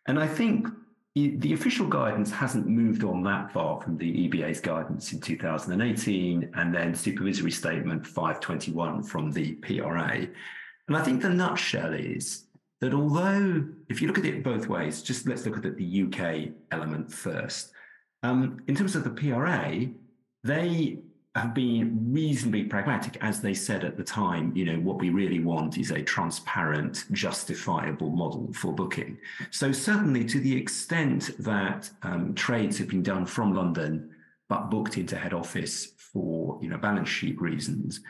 And 0.07 0.19
I 0.19 0.27
think 0.27 0.67
the 1.27 1.53
official 1.53 1.87
guidance 1.87 2.31
hasn't 2.31 2.67
moved 2.67 3.03
on 3.03 3.23
that 3.23 3.51
far 3.51 3.81
from 3.81 3.97
the 3.97 4.27
EBA's 4.27 4.59
guidance 4.59 5.13
in 5.13 5.19
2018 5.19 6.51
and 6.55 6.73
then 6.73 6.95
supervisory 6.95 7.51
statement 7.51 8.05
521 8.05 9.03
from 9.03 9.31
the 9.31 9.53
PRA. 9.55 10.27
And 10.87 10.97
I 10.97 11.03
think 11.03 11.21
the 11.21 11.29
nutshell 11.29 11.93
is 11.93 12.45
that 12.81 12.93
although, 12.93 13.65
if 13.89 14.01
you 14.01 14.07
look 14.07 14.17
at 14.17 14.25
it 14.25 14.43
both 14.43 14.67
ways, 14.67 15.01
just 15.01 15.27
let's 15.27 15.45
look 15.45 15.57
at 15.63 15.77
the 15.77 16.03
UK 16.03 16.53
element 16.71 17.11
first. 17.11 17.71
Um, 18.23 18.59
in 18.67 18.75
terms 18.75 18.95
of 18.95 19.03
the 19.03 19.09
PRA, 19.09 19.87
they 20.43 20.99
have 21.35 21.53
been 21.53 22.11
reasonably 22.11 22.63
pragmatic, 22.63 23.17
as 23.21 23.41
they 23.41 23.53
said 23.53 23.83
at 23.83 23.97
the 23.97 24.03
time. 24.03 24.51
You 24.55 24.65
know, 24.65 24.79
what 24.79 24.99
we 24.99 25.09
really 25.09 25.39
want 25.39 25.77
is 25.77 25.91
a 25.91 26.01
transparent, 26.01 27.05
justifiable 27.11 28.09
model 28.09 28.51
for 28.53 28.73
booking. 28.73 29.17
So, 29.51 29.71
certainly 29.71 30.25
to 30.25 30.39
the 30.39 30.55
extent 30.55 31.31
that 31.39 31.89
um, 32.01 32.33
trades 32.33 32.77
have 32.79 32.89
been 32.89 33.03
done 33.03 33.25
from 33.25 33.53
London 33.53 34.15
but 34.49 34.71
booked 34.71 34.97
into 34.97 35.15
head 35.15 35.33
office 35.33 35.93
for 35.97 36.57
you 36.61 36.69
know 36.69 36.77
balance 36.77 37.09
sheet 37.09 37.39
reasons, 37.39 38.01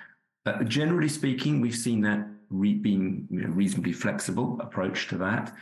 uh, 0.46 0.64
generally 0.64 1.10
speaking, 1.10 1.60
we've 1.60 1.76
seen 1.76 2.02
that 2.02 2.26
re- 2.50 2.74
being 2.74 3.28
you 3.30 3.42
know, 3.42 3.50
reasonably 3.50 3.94
flexible 3.94 4.60
approach 4.62 5.08
to 5.10 5.18
that. 5.18 5.54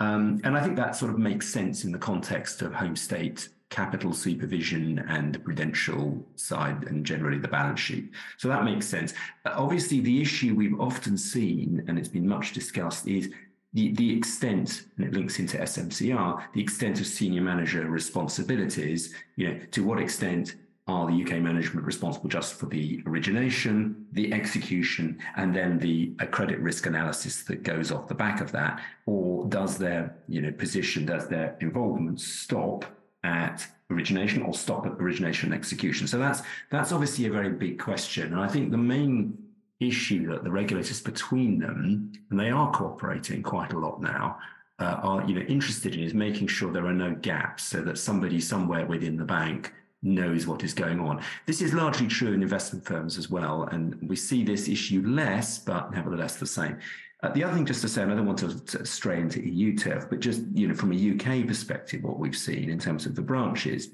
Um, 0.00 0.40
and 0.44 0.56
I 0.56 0.62
think 0.62 0.76
that 0.76 0.96
sort 0.96 1.12
of 1.12 1.18
makes 1.18 1.48
sense 1.48 1.84
in 1.84 1.92
the 1.92 1.98
context 1.98 2.62
of 2.62 2.74
home 2.74 2.96
state 2.96 3.48
capital 3.70 4.12
supervision 4.12 5.00
and 5.08 5.34
the 5.34 5.38
prudential 5.38 6.24
side 6.36 6.84
and 6.84 7.04
generally 7.04 7.38
the 7.38 7.48
balance 7.48 7.80
sheet. 7.80 8.10
So 8.36 8.48
that 8.48 8.64
makes 8.64 8.86
sense. 8.86 9.14
Obviously, 9.44 10.00
the 10.00 10.20
issue 10.20 10.54
we've 10.54 10.80
often 10.80 11.16
seen, 11.18 11.84
and 11.88 11.98
it's 11.98 12.08
been 12.08 12.28
much 12.28 12.52
discussed, 12.52 13.08
is 13.08 13.30
the, 13.72 13.92
the 13.94 14.16
extent, 14.16 14.84
and 14.96 15.06
it 15.06 15.12
links 15.12 15.40
into 15.40 15.58
SMCR, 15.58 16.40
the 16.52 16.62
extent 16.62 17.00
of 17.00 17.06
senior 17.06 17.42
manager 17.42 17.84
responsibilities, 17.88 19.12
you 19.36 19.48
know, 19.48 19.60
to 19.72 19.84
what 19.84 19.98
extent 19.98 20.54
are 20.86 21.06
the 21.06 21.22
UK 21.22 21.40
management 21.40 21.86
responsible 21.86 22.28
just 22.28 22.54
for 22.54 22.66
the 22.66 23.02
origination, 23.06 24.06
the 24.12 24.32
execution, 24.32 25.18
and 25.36 25.56
then 25.56 25.78
the 25.78 26.14
uh, 26.20 26.26
credit 26.26 26.60
risk 26.60 26.86
analysis 26.86 27.42
that 27.44 27.62
goes 27.62 27.90
off 27.90 28.06
the 28.06 28.14
back 28.14 28.40
of 28.40 28.52
that? 28.52 28.80
Or 29.06 29.46
does 29.46 29.78
their 29.78 30.14
you 30.28 30.42
know 30.42 30.52
position, 30.52 31.06
does 31.06 31.26
their 31.26 31.56
involvement 31.60 32.20
stop 32.20 32.84
at 33.24 33.66
origination 33.90 34.42
or 34.42 34.54
stop 34.54 34.86
at 34.86 34.92
origination 34.92 35.52
and 35.52 35.58
execution? 35.58 36.06
So 36.06 36.18
that's 36.18 36.42
that's 36.70 36.92
obviously 36.92 37.26
a 37.26 37.30
very 37.30 37.50
big 37.50 37.80
question. 37.80 38.32
And 38.32 38.40
I 38.40 38.48
think 38.48 38.70
the 38.70 38.76
main 38.76 39.36
issue 39.80 40.28
that 40.30 40.44
the 40.44 40.50
regulators 40.50 41.00
between 41.00 41.58
them, 41.58 42.12
and 42.30 42.38
they 42.38 42.50
are 42.50 42.70
cooperating 42.70 43.42
quite 43.42 43.72
a 43.72 43.78
lot 43.78 44.00
now, 44.00 44.38
uh, 44.78 45.00
are 45.02 45.24
you 45.26 45.34
know 45.34 45.42
interested 45.42 45.94
in 45.94 46.02
is 46.02 46.14
making 46.14 46.46
sure 46.46 46.72
there 46.72 46.86
are 46.86 46.92
no 46.92 47.14
gaps 47.14 47.64
so 47.64 47.80
that 47.82 47.98
somebody 47.98 48.40
somewhere 48.40 48.86
within 48.86 49.16
the 49.16 49.24
bank 49.24 49.72
knows 50.02 50.46
what 50.46 50.62
is 50.62 50.74
going 50.74 51.00
on. 51.00 51.22
This 51.46 51.62
is 51.62 51.72
largely 51.72 52.06
true 52.06 52.32
in 52.32 52.42
investment 52.42 52.84
firms 52.84 53.16
as 53.16 53.30
well, 53.30 53.64
and 53.64 53.96
we 54.06 54.16
see 54.16 54.44
this 54.44 54.68
issue 54.68 55.02
less, 55.06 55.58
but 55.58 55.92
nevertheless 55.92 56.36
the 56.36 56.46
same. 56.46 56.78
Uh, 57.22 57.30
the 57.30 57.42
other 57.42 57.54
thing, 57.54 57.64
just 57.64 57.80
to 57.80 57.88
say, 57.88 58.02
and 58.02 58.12
I 58.12 58.16
don't 58.16 58.26
want 58.26 58.38
to, 58.38 58.84
stray 58.84 59.20
into 59.20 59.40
EU 59.40 59.76
turf, 59.76 60.06
but 60.10 60.20
just 60.20 60.42
you 60.52 60.68
know, 60.68 60.74
from 60.74 60.92
a 60.92 60.96
UK 60.96 61.46
perspective, 61.46 62.02
what 62.02 62.18
we've 62.18 62.36
seen 62.36 62.68
in 62.68 62.78
terms 62.78 63.06
of 63.06 63.14
the 63.14 63.22
branches 63.22 63.88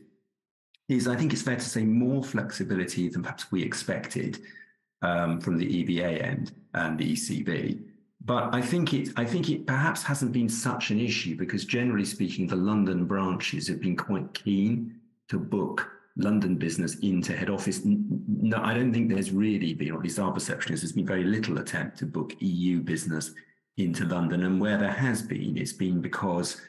is, 0.89 1.07
I 1.07 1.15
think 1.15 1.33
it's 1.33 1.43
fair 1.43 1.57
to 1.57 1.61
say, 1.61 1.85
more 1.85 2.25
flexibility 2.25 3.09
than 3.09 3.23
perhaps 3.23 3.53
we 3.53 3.63
expected 3.63 4.41
um, 5.03 5.41
from 5.41 5.59
the 5.59 5.85
EBA 5.85 6.23
end 6.23 6.53
and 6.75 6.99
the 6.99 7.13
ECB. 7.13 7.83
But 8.23 8.55
I 8.55 8.61
think 8.61 8.93
it, 8.93 9.11
I 9.17 9.25
think 9.25 9.49
it 9.49 9.67
perhaps 9.67 10.03
hasn't 10.03 10.33
been 10.33 10.49
such 10.49 10.91
an 10.91 11.01
issue 11.01 11.37
because, 11.37 11.65
generally 11.65 12.05
speaking, 12.05 12.47
the 12.47 12.57
London 12.57 13.07
branches 13.07 13.69
have 13.69 13.81
been 13.81 13.97
quite 13.97 14.35
keen 14.35 14.97
to 15.29 15.39
book 15.39 15.91
London 16.21 16.57
business 16.57 16.97
into 17.01 17.37
head 17.37 17.51
office. 17.51 17.81
No, 17.85 18.59
I 18.63 18.75
don't 18.75 18.93
think 18.93 19.09
there's 19.09 19.31
really 19.31 19.75
been, 19.75 19.93
or 19.93 19.97
at 19.97 20.03
least 20.03 20.19
our 20.19 20.33
perception 20.33 20.73
is, 20.73 20.83
there's 20.83 20.93
been 20.93 21.07
very 21.07 21.25
little 21.25 21.59
attempt 21.59 21.99
to 21.99 22.07
book 22.07 22.35
EU 22.41 22.81
business 22.81 23.33
into 23.77 24.05
London. 24.05 24.45
And 24.45 24.61
where 24.61 24.79
there 24.79 24.93
has 24.93 25.23
been, 25.23 25.57
it's 25.57 25.73
been 25.73 26.01
because 26.01 26.61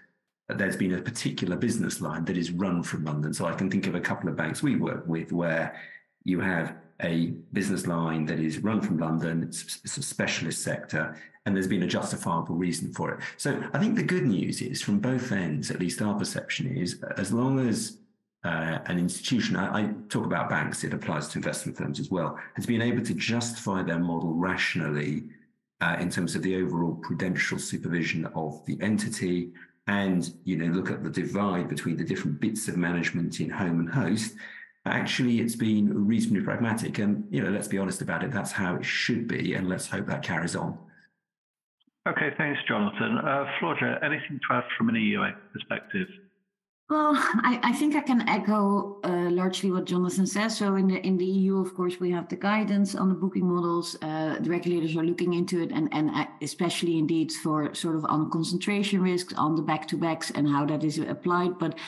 there's 0.49 0.75
been 0.75 0.95
a 0.95 1.01
particular 1.01 1.55
business 1.55 2.01
line 2.01 2.25
that 2.25 2.37
is 2.37 2.51
run 2.51 2.83
from 2.83 3.05
London. 3.05 3.33
So 3.33 3.45
I 3.45 3.53
can 3.53 3.69
think 3.69 3.87
of 3.87 3.95
a 3.95 4.01
couple 4.01 4.29
of 4.29 4.35
banks 4.35 4.61
we 4.61 4.75
work 4.75 5.03
with 5.07 5.31
where 5.31 5.79
you 6.23 6.39
have 6.39 6.75
a 7.03 7.27
business 7.53 7.87
line 7.87 8.25
that 8.25 8.39
is 8.39 8.59
run 8.59 8.81
from 8.81 8.97
London, 8.97 9.43
it's, 9.43 9.79
it's 9.83 9.97
a 9.97 10.03
specialist 10.03 10.61
sector, 10.61 11.17
and 11.45 11.55
there's 11.55 11.67
been 11.67 11.83
a 11.83 11.87
justifiable 11.87 12.55
reason 12.55 12.93
for 12.93 13.11
it. 13.11 13.19
So 13.37 13.61
I 13.73 13.79
think 13.79 13.95
the 13.95 14.03
good 14.03 14.25
news 14.25 14.61
is 14.61 14.81
from 14.81 14.99
both 14.99 15.31
ends, 15.31 15.71
at 15.71 15.79
least 15.79 16.01
our 16.01 16.13
perception 16.13 16.77
is, 16.77 17.01
as 17.17 17.33
long 17.33 17.67
as 17.67 17.97
uh, 18.43 18.79
an 18.85 18.97
institution, 18.97 19.55
I, 19.55 19.81
I, 19.81 19.93
talk 20.09 20.25
about 20.25 20.49
banks, 20.49 20.83
it 20.83 20.93
applies 20.93 21.27
to 21.29 21.37
investment 21.37 21.77
firms 21.77 21.99
as 21.99 22.09
well, 22.09 22.39
has 22.55 22.65
been 22.65 22.81
able 22.81 23.03
to 23.03 23.13
justify 23.13 23.83
their 23.83 23.99
model 23.99 24.33
rationally 24.33 25.25
uh, 25.81 25.97
in 25.99 26.09
terms 26.09 26.35
of 26.35 26.41
the 26.41 26.55
overall 26.55 26.95
prudential 26.95 27.59
supervision 27.59 28.25
of 28.33 28.65
the 28.65 28.79
entity 28.81 29.51
and 29.87 30.33
you 30.43 30.55
know 30.55 30.71
look 30.71 30.91
at 30.91 31.03
the 31.03 31.09
divide 31.09 31.67
between 31.67 31.97
the 31.97 32.03
different 32.03 32.39
bits 32.39 32.67
of 32.67 32.77
management 32.77 33.39
in 33.39 33.49
home 33.49 33.79
and 33.79 33.89
host. 33.89 34.35
Actually 34.85 35.39
it's 35.39 35.55
been 35.55 36.07
reasonably 36.07 36.43
pragmatic 36.43 36.99
and 36.99 37.25
you 37.29 37.41
know 37.41 37.49
let's 37.49 37.67
be 37.67 37.77
honest 37.77 38.01
about 38.01 38.23
it 38.23 38.31
that's 38.31 38.51
how 38.51 38.75
it 38.75 38.85
should 38.85 39.27
be 39.27 39.55
and 39.55 39.67
let's 39.69 39.87
hope 39.87 40.05
that 40.05 40.23
carries 40.23 40.55
on. 40.55 40.77
Okay 42.07 42.31
thanks 42.37 42.59
jonathan. 42.67 43.17
Uh, 43.17 43.45
Floortje, 43.59 44.03
anything 44.03 44.39
to 44.47 44.55
add 44.55 44.63
from 44.77 44.89
an 44.89 44.95
eua 44.95 45.33
perspective 45.53 46.07
well, 46.91 47.13
I, 47.49 47.59
I, 47.63 47.71
think 47.71 47.95
I 47.95 48.01
can 48.01 48.27
echo 48.27 48.99
uh, 49.03 49.29
largely 49.31 49.71
what 49.71 49.85
Jonathan 49.85 50.27
says. 50.27 50.57
So 50.57 50.75
in 50.75 50.87
the 50.89 50.99
in 51.07 51.17
the 51.17 51.25
EU, 51.25 51.57
of 51.59 51.73
course, 51.73 51.99
we 51.99 52.11
have 52.11 52.27
the 52.27 52.35
guidance 52.35 52.95
on 52.95 53.07
the 53.07 53.15
booking 53.15 53.47
models. 53.47 53.95
Uh, 54.01 54.35
the 54.41 54.49
regulators 54.49 54.95
are 54.97 55.03
looking 55.03 55.33
into 55.33 55.61
it, 55.63 55.71
and 55.71 55.87
and 55.93 56.11
uh, 56.11 56.25
especially 56.41 56.97
indeed 56.97 57.31
for 57.31 57.73
sort 57.73 57.95
of 57.95 58.03
on 58.05 58.29
concentration 58.29 59.01
risks, 59.01 59.33
on 59.35 59.55
the 59.55 59.61
back 59.61 59.87
to 59.87 59.97
backs, 59.97 60.31
and 60.31 60.49
how 60.49 60.65
that 60.65 60.83
is 60.83 60.99
applied. 60.99 61.57
But 61.57 61.79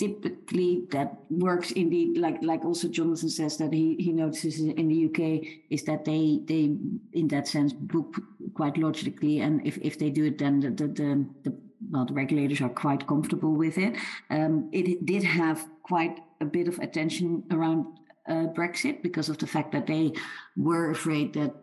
typically, 0.00 0.86
that 0.90 1.18
works 1.30 1.70
indeed. 1.70 2.18
Like 2.18 2.42
like 2.42 2.64
also 2.64 2.88
Jonathan 2.88 3.30
says 3.30 3.56
that 3.58 3.72
he 3.72 3.94
he 3.94 4.12
notices 4.12 4.58
in 4.58 4.88
the 4.88 5.00
UK 5.06 5.46
is 5.70 5.84
that 5.84 6.04
they 6.04 6.40
they 6.44 6.76
in 7.12 7.28
that 7.28 7.46
sense 7.46 7.72
book 7.72 8.16
quite 8.54 8.76
logically, 8.76 9.38
and 9.38 9.64
if 9.64 9.78
if 9.82 10.00
they 10.00 10.10
do 10.10 10.24
it, 10.24 10.38
then 10.38 10.58
the 10.58 10.70
the 10.70 10.88
the, 10.88 11.26
the 11.44 11.65
well, 11.90 12.04
the 12.04 12.14
regulators 12.14 12.60
are 12.60 12.68
quite 12.68 13.06
comfortable 13.06 13.52
with 13.52 13.78
it. 13.78 13.96
Um, 14.30 14.68
it 14.72 15.06
did 15.06 15.22
have 15.24 15.66
quite 15.82 16.20
a 16.40 16.44
bit 16.44 16.68
of 16.68 16.78
attention 16.78 17.44
around 17.50 17.86
uh, 18.28 18.46
Brexit 18.54 19.02
because 19.02 19.28
of 19.28 19.38
the 19.38 19.46
fact 19.46 19.72
that 19.72 19.86
they 19.86 20.12
were 20.56 20.90
afraid 20.90 21.34
that 21.34 21.54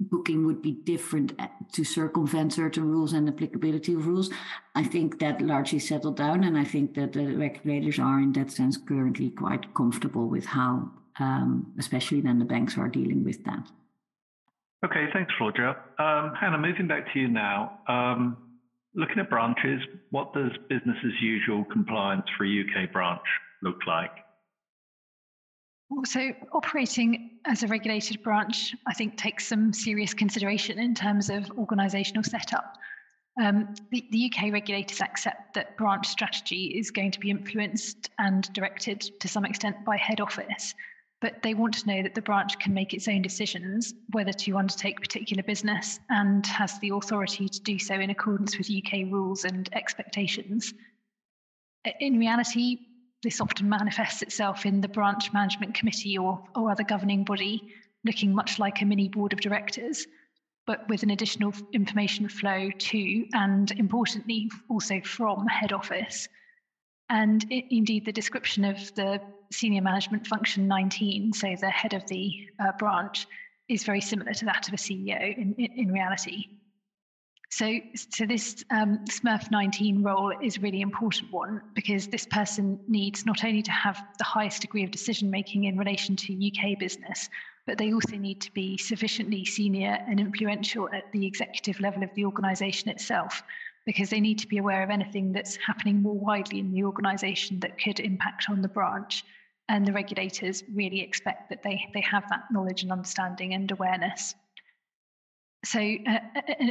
booking 0.00 0.44
would 0.44 0.60
be 0.60 0.72
different 0.72 1.32
uh, 1.38 1.46
to 1.72 1.84
circumvent 1.84 2.52
certain 2.52 2.84
rules 2.84 3.12
and 3.12 3.28
applicability 3.28 3.94
of 3.94 4.06
rules. 4.06 4.30
I 4.74 4.84
think 4.84 5.18
that 5.20 5.40
largely 5.40 5.78
settled 5.78 6.16
down, 6.16 6.44
and 6.44 6.58
I 6.58 6.64
think 6.64 6.94
that 6.94 7.12
the 7.12 7.26
regulators 7.36 7.98
are, 7.98 8.20
in 8.20 8.32
that 8.32 8.50
sense, 8.50 8.76
currently 8.76 9.30
quite 9.30 9.72
comfortable 9.74 10.28
with 10.28 10.46
how, 10.46 10.90
um, 11.18 11.72
especially 11.78 12.20
then 12.20 12.38
the 12.38 12.44
banks 12.44 12.76
are 12.76 12.88
dealing 12.88 13.24
with 13.24 13.44
that. 13.44 13.66
Okay, 14.84 15.06
thanks, 15.14 15.32
Floortje. 15.40 15.74
Um, 15.98 16.34
Hannah, 16.34 16.58
moving 16.58 16.86
back 16.86 17.10
to 17.14 17.18
you 17.18 17.28
now. 17.28 17.78
Um, 17.88 18.36
Looking 18.96 19.18
at 19.18 19.28
branches, 19.28 19.80
what 20.10 20.32
does 20.32 20.52
business 20.68 20.96
as 21.04 21.20
usual 21.20 21.64
compliance 21.64 22.26
for 22.36 22.44
a 22.44 22.60
UK 22.60 22.92
branch 22.92 23.22
look 23.62 23.86
like? 23.86 24.12
So, 26.04 26.30
operating 26.52 27.38
as 27.44 27.62
a 27.62 27.68
regulated 27.68 28.22
branch, 28.22 28.74
I 28.86 28.94
think, 28.94 29.16
takes 29.16 29.46
some 29.46 29.72
serious 29.72 30.14
consideration 30.14 30.78
in 30.78 30.94
terms 30.94 31.28
of 31.28 31.44
organisational 31.56 32.24
setup. 32.24 32.76
Um, 33.40 33.74
the, 33.90 34.06
the, 34.10 34.30
UK 34.30 34.52
regulators 34.52 35.00
accept 35.00 35.54
that 35.54 35.76
branch 35.76 36.06
strategy 36.06 36.66
is 36.78 36.92
going 36.92 37.10
to 37.10 37.20
be 37.20 37.30
influenced 37.30 38.10
and 38.18 38.50
directed 38.52 39.00
to 39.20 39.28
some 39.28 39.44
extent 39.44 39.84
by 39.84 39.96
head 39.96 40.20
office, 40.20 40.72
but 41.24 41.42
they 41.42 41.54
want 41.54 41.72
to 41.72 41.86
know 41.86 42.02
that 42.02 42.14
the 42.14 42.20
branch 42.20 42.58
can 42.58 42.74
make 42.74 42.92
its 42.92 43.08
own 43.08 43.22
decisions 43.22 43.94
whether 44.10 44.30
to 44.30 44.58
undertake 44.58 45.00
particular 45.00 45.42
business 45.42 45.98
and 46.10 46.46
has 46.46 46.78
the 46.80 46.90
authority 46.90 47.48
to 47.48 47.62
do 47.62 47.78
so 47.78 47.94
in 47.94 48.10
accordance 48.10 48.58
with 48.58 48.70
UK 48.70 49.10
rules 49.10 49.46
and 49.46 49.70
expectations. 49.72 50.74
In 51.98 52.18
reality, 52.18 52.76
this 53.22 53.40
often 53.40 53.70
manifests 53.70 54.20
itself 54.20 54.66
in 54.66 54.82
the 54.82 54.88
branch 54.88 55.32
management 55.32 55.72
committee 55.72 56.18
or, 56.18 56.44
or 56.54 56.70
other 56.70 56.84
governing 56.84 57.24
body, 57.24 57.72
looking 58.04 58.34
much 58.34 58.58
like 58.58 58.82
a 58.82 58.84
mini 58.84 59.08
board 59.08 59.32
of 59.32 59.40
directors 59.40 60.06
but 60.66 60.86
with 60.88 61.02
an 61.02 61.10
additional 61.10 61.52
information 61.72 62.26
flow 62.28 62.70
to, 62.78 63.26
and 63.34 63.70
importantly, 63.72 64.50
also 64.70 64.98
from 65.02 65.46
head 65.46 65.74
office. 65.74 66.26
And 67.10 67.44
it, 67.50 67.64
indeed, 67.70 68.06
the 68.06 68.12
description 68.12 68.64
of 68.64 68.94
the 68.94 69.20
senior 69.54 69.82
management 69.82 70.26
function 70.26 70.68
19, 70.68 71.32
so 71.32 71.54
the 71.60 71.70
head 71.70 71.94
of 71.94 72.06
the 72.06 72.48
uh, 72.60 72.72
branch, 72.78 73.26
is 73.68 73.84
very 73.84 74.00
similar 74.00 74.34
to 74.34 74.44
that 74.44 74.68
of 74.68 74.74
a 74.74 74.76
CEO 74.76 75.36
in, 75.36 75.54
in, 75.58 75.72
in 75.76 75.92
reality. 75.92 76.46
So, 77.50 77.78
so 77.94 78.26
this 78.26 78.64
um, 78.70 79.04
SMERF 79.08 79.48
19 79.52 80.02
role 80.02 80.32
is 80.42 80.56
a 80.56 80.60
really 80.60 80.80
important 80.80 81.32
one 81.32 81.60
because 81.74 82.08
this 82.08 82.26
person 82.26 82.80
needs 82.88 83.24
not 83.24 83.44
only 83.44 83.62
to 83.62 83.70
have 83.70 84.02
the 84.18 84.24
highest 84.24 84.62
degree 84.62 84.82
of 84.82 84.90
decision 84.90 85.30
making 85.30 85.64
in 85.64 85.78
relation 85.78 86.16
to 86.16 86.32
UK 86.34 86.76
business, 86.80 87.28
but 87.64 87.78
they 87.78 87.92
also 87.92 88.16
need 88.16 88.40
to 88.40 88.52
be 88.52 88.76
sufficiently 88.76 89.44
senior 89.44 89.98
and 90.08 90.18
influential 90.18 90.88
at 90.92 91.12
the 91.12 91.24
executive 91.26 91.78
level 91.78 92.02
of 92.02 92.10
the 92.16 92.24
organisation 92.24 92.88
itself, 92.88 93.44
because 93.86 94.10
they 94.10 94.20
need 94.20 94.40
to 94.40 94.48
be 94.48 94.58
aware 94.58 94.82
of 94.82 94.90
anything 94.90 95.32
that's 95.32 95.56
happening 95.56 96.02
more 96.02 96.18
widely 96.18 96.58
in 96.58 96.72
the 96.72 96.82
organisation 96.82 97.60
that 97.60 97.80
could 97.80 98.00
impact 98.00 98.46
on 98.50 98.62
the 98.62 98.68
branch. 98.68 99.24
And 99.68 99.86
the 99.86 99.92
regulators 99.92 100.62
really 100.72 101.00
expect 101.00 101.48
that 101.50 101.62
they, 101.62 101.80
they 101.94 102.02
have 102.02 102.28
that 102.28 102.44
knowledge 102.50 102.82
and 102.82 102.92
understanding 102.92 103.54
and 103.54 103.70
awareness. 103.70 104.34
So, 105.64 105.80
uh, 105.80 106.18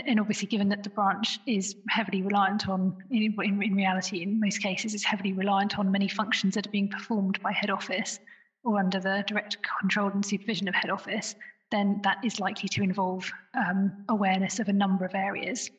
and 0.05 0.19
obviously, 0.19 0.47
given 0.47 0.69
that 0.69 0.83
the 0.83 0.91
branch 0.91 1.39
is 1.47 1.75
heavily 1.89 2.21
reliant 2.21 2.69
on, 2.69 2.95
in, 3.09 3.35
in 3.41 3.75
reality, 3.75 4.21
in 4.21 4.39
most 4.39 4.61
cases, 4.61 4.93
it's 4.93 5.03
heavily 5.03 5.33
reliant 5.33 5.79
on 5.79 5.91
many 5.91 6.07
functions 6.07 6.53
that 6.53 6.67
are 6.67 6.71
being 6.71 6.89
performed 6.89 7.41
by 7.41 7.51
head 7.51 7.71
office 7.71 8.19
or 8.63 8.79
under 8.79 8.99
the 8.99 9.23
direct 9.27 9.57
control 9.79 10.09
and 10.11 10.25
supervision 10.25 10.67
of 10.67 10.75
head 10.75 10.89
office, 10.89 11.35
then 11.71 11.99
that 12.03 12.17
is 12.23 12.39
likely 12.39 12.69
to 12.69 12.83
involve 12.83 13.29
um, 13.55 13.91
awareness 14.09 14.59
of 14.59 14.69
a 14.69 14.73
number 14.73 15.05
of 15.05 15.15
areas. 15.15 15.69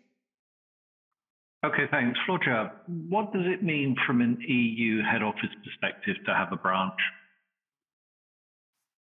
Okay, 1.64 1.86
thanks. 1.90 2.18
Floortje, 2.28 2.70
what 3.08 3.32
does 3.32 3.46
it 3.46 3.62
mean 3.62 3.96
from 4.06 4.20
an 4.20 4.36
EU 4.46 5.02
head 5.02 5.22
office 5.22 5.48
perspective 5.64 6.16
to 6.26 6.34
have 6.34 6.52
a 6.52 6.56
branch? 6.56 7.00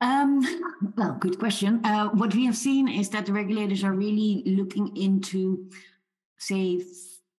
Um, 0.01 0.47
well, 0.97 1.17
good 1.19 1.41
question. 1.41 1.85
Uh, 1.85 2.11
what 2.11 2.35
we 2.35 2.45
have 2.45 2.57
seen 2.57 2.87
is 2.87 3.09
that 3.11 3.27
the 3.27 3.33
regulators 3.33 3.83
are 3.83 3.93
really 3.93 4.45
looking 4.47 4.97
into, 4.97 5.69
say, 6.39 6.85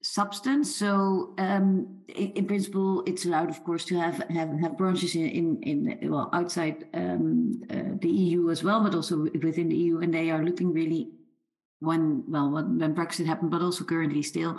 substance. 0.02 0.76
So 0.76 1.34
um, 1.38 2.02
in, 2.10 2.32
in, 2.32 2.46
principle, 2.46 3.04
it's 3.06 3.26
allowed, 3.26 3.50
of 3.50 3.64
course, 3.64 3.86
to 3.86 3.96
have 4.00 4.24
have, 4.30 4.60
have 4.60 4.78
branches 4.78 5.16
in, 5.16 5.30
in, 5.30 5.64
in 5.64 6.12
well 6.12 6.30
outside 6.34 6.86
um, 6.94 7.62
uh, 7.70 7.96
the 8.02 8.10
EU 8.10 8.50
as 8.50 8.62
well, 8.62 8.84
but 8.84 8.94
also 8.94 9.28
within 9.42 9.70
the 9.70 9.78
EU, 9.78 10.00
and 10.00 10.14
they 10.14 10.32
are 10.32 10.44
looking 10.44 10.74
really 10.74 11.12
when 11.80 12.24
well 12.28 12.50
when, 12.50 12.80
when 12.80 12.96
Brexit 12.96 13.26
happened, 13.26 13.52
but 13.52 13.62
also 13.62 13.84
currently 13.84 14.24
still 14.24 14.58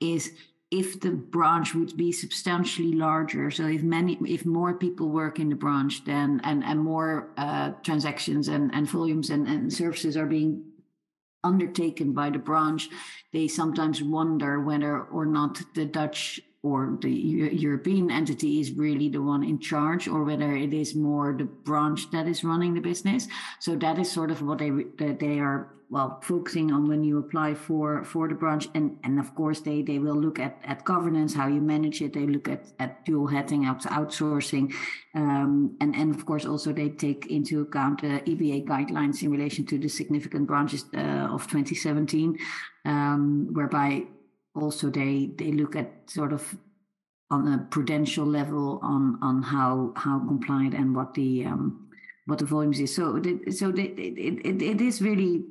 is 0.00 0.32
if 0.70 1.00
the 1.00 1.10
branch 1.10 1.74
would 1.74 1.96
be 1.96 2.12
substantially 2.12 2.92
larger 2.92 3.50
so 3.50 3.66
if 3.66 3.82
many 3.82 4.18
if 4.26 4.44
more 4.44 4.74
people 4.74 5.08
work 5.08 5.38
in 5.38 5.48
the 5.48 5.54
branch 5.54 6.04
then 6.04 6.40
and 6.44 6.62
and 6.62 6.78
more 6.78 7.30
uh, 7.38 7.70
transactions 7.82 8.48
and 8.48 8.74
and 8.74 8.86
volumes 8.88 9.30
and, 9.30 9.48
and 9.48 9.72
services 9.72 10.16
are 10.16 10.26
being 10.26 10.62
undertaken 11.44 12.12
by 12.12 12.30
the 12.30 12.38
branch, 12.38 12.88
they 13.32 13.48
sometimes 13.48 14.02
wonder 14.02 14.60
whether 14.60 15.02
or 15.02 15.26
not 15.26 15.60
the 15.74 15.84
Dutch 15.84 16.40
or 16.62 16.98
the 17.00 17.10
European 17.10 18.10
entity 18.10 18.60
is 18.60 18.72
really 18.72 19.08
the 19.08 19.22
one 19.22 19.44
in 19.44 19.58
charge, 19.60 20.08
or 20.08 20.24
whether 20.24 20.56
it 20.56 20.74
is 20.74 20.94
more 20.94 21.32
the 21.32 21.44
branch 21.44 22.10
that 22.10 22.26
is 22.26 22.42
running 22.42 22.74
the 22.74 22.80
business. 22.80 23.28
So 23.60 23.76
that 23.76 23.98
is 23.98 24.10
sort 24.10 24.30
of 24.30 24.42
what 24.42 24.58
they 24.58 24.70
that 24.70 25.18
they 25.20 25.38
are 25.38 25.68
well 25.90 26.20
focusing 26.22 26.70
on 26.70 26.86
when 26.86 27.02
you 27.02 27.18
apply 27.18 27.54
for 27.54 28.04
for 28.04 28.28
the 28.28 28.34
branch. 28.34 28.68
And 28.74 28.98
and 29.02 29.18
of 29.18 29.34
course 29.34 29.60
they 29.60 29.82
they 29.82 29.98
will 29.98 30.16
look 30.16 30.38
at 30.38 30.58
at 30.64 30.84
governance 30.84 31.34
how 31.34 31.48
you 31.48 31.60
manage 31.60 32.02
it. 32.02 32.12
They 32.12 32.26
look 32.26 32.48
at 32.48 32.66
at 32.78 33.04
dual 33.04 33.26
hatting 33.26 33.64
out 33.64 33.82
outsourcing. 33.82 34.72
Um, 35.14 35.76
and 35.80 35.94
and 35.96 36.14
of 36.14 36.26
course 36.26 36.44
also 36.44 36.72
they 36.72 36.90
take 36.90 37.26
into 37.26 37.60
account 37.62 38.02
the 38.02 38.20
EBA 38.20 38.66
guidelines 38.66 39.22
in 39.22 39.30
relation 39.30 39.64
to 39.66 39.78
the 39.78 39.88
significant 39.88 40.46
branches 40.46 40.84
uh, 40.94 41.28
of 41.32 41.46
2017 41.48 42.38
um, 42.84 43.48
whereby 43.52 44.04
also 44.54 44.90
they 44.90 45.30
they 45.36 45.52
look 45.52 45.76
at 45.76 46.10
sort 46.10 46.32
of 46.32 46.56
on 47.30 47.46
a 47.48 47.58
prudential 47.70 48.26
level 48.26 48.78
on 48.82 49.18
on 49.22 49.42
how 49.42 49.92
how 49.96 50.18
compliant 50.18 50.74
and 50.74 50.94
what 50.94 51.14
the 51.14 51.44
um, 51.44 51.88
what 52.28 52.38
the 52.38 52.44
volumes 52.44 52.78
is. 52.78 52.94
So, 52.94 53.22
so 53.50 53.70
it, 53.70 53.98
it, 53.98 54.62
it 54.62 54.80
is 54.82 55.00
really 55.00 55.46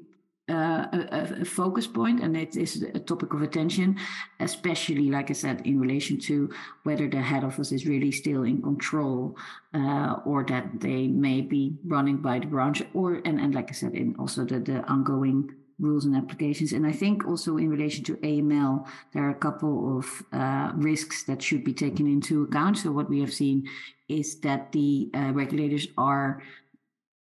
uh, 0.50 0.88
a, 0.94 1.42
a, 1.42 1.46
focus 1.46 1.86
point 1.88 2.22
and 2.22 2.38
it 2.38 2.56
is 2.56 2.82
a 2.82 3.00
topic 3.00 3.34
of 3.34 3.42
attention, 3.42 3.98
especially, 4.40 5.10
like 5.10 5.30
I 5.30 5.34
said, 5.34 5.62
in 5.66 5.80
relation 5.80 6.18
to 6.22 6.50
whether 6.84 7.08
the 7.10 7.22
head 7.22 7.44
office 7.44 7.72
is 7.72 7.86
really 7.86 8.12
still 8.12 8.44
in 8.44 8.62
control 8.62 9.36
uh, 9.74 10.16
or 10.26 10.46
that 10.46 10.80
they 10.80 11.08
may 11.08 11.42
be 11.42 11.76
running 11.86 12.18
by 12.18 12.40
the 12.40 12.46
branch 12.46 12.82
or, 12.94 13.22
and, 13.26 13.40
and 13.40 13.54
like 13.54 13.70
I 13.70 13.74
said, 13.74 13.94
in 13.94 14.16
also 14.18 14.46
the, 14.46 14.60
the 14.60 14.86
ongoing 14.86 15.52
rules 15.80 16.06
and 16.06 16.16
applications. 16.16 16.72
And 16.72 16.88
I 16.88 16.92
think 16.92 17.28
also 17.28 17.58
in 17.58 17.70
relation 17.70 18.04
to 18.06 18.16
AML, 18.18 18.88
there 19.14 19.24
are 19.24 19.32
a 19.32 19.36
couple 19.36 19.98
of 19.98 20.24
uh, 20.32 20.72
risks 20.76 21.24
that 21.24 21.42
should 21.42 21.64
be 21.64 21.74
taken 21.74 22.08
into 22.08 22.44
account. 22.44 22.78
So 22.78 22.92
what 22.92 23.10
we 23.10 23.20
have 23.20 23.34
seen 23.34 23.68
is 24.08 24.40
that 24.42 24.72
the 24.72 25.10
uh, 25.14 25.32
regulators 25.34 25.88
are 25.98 26.42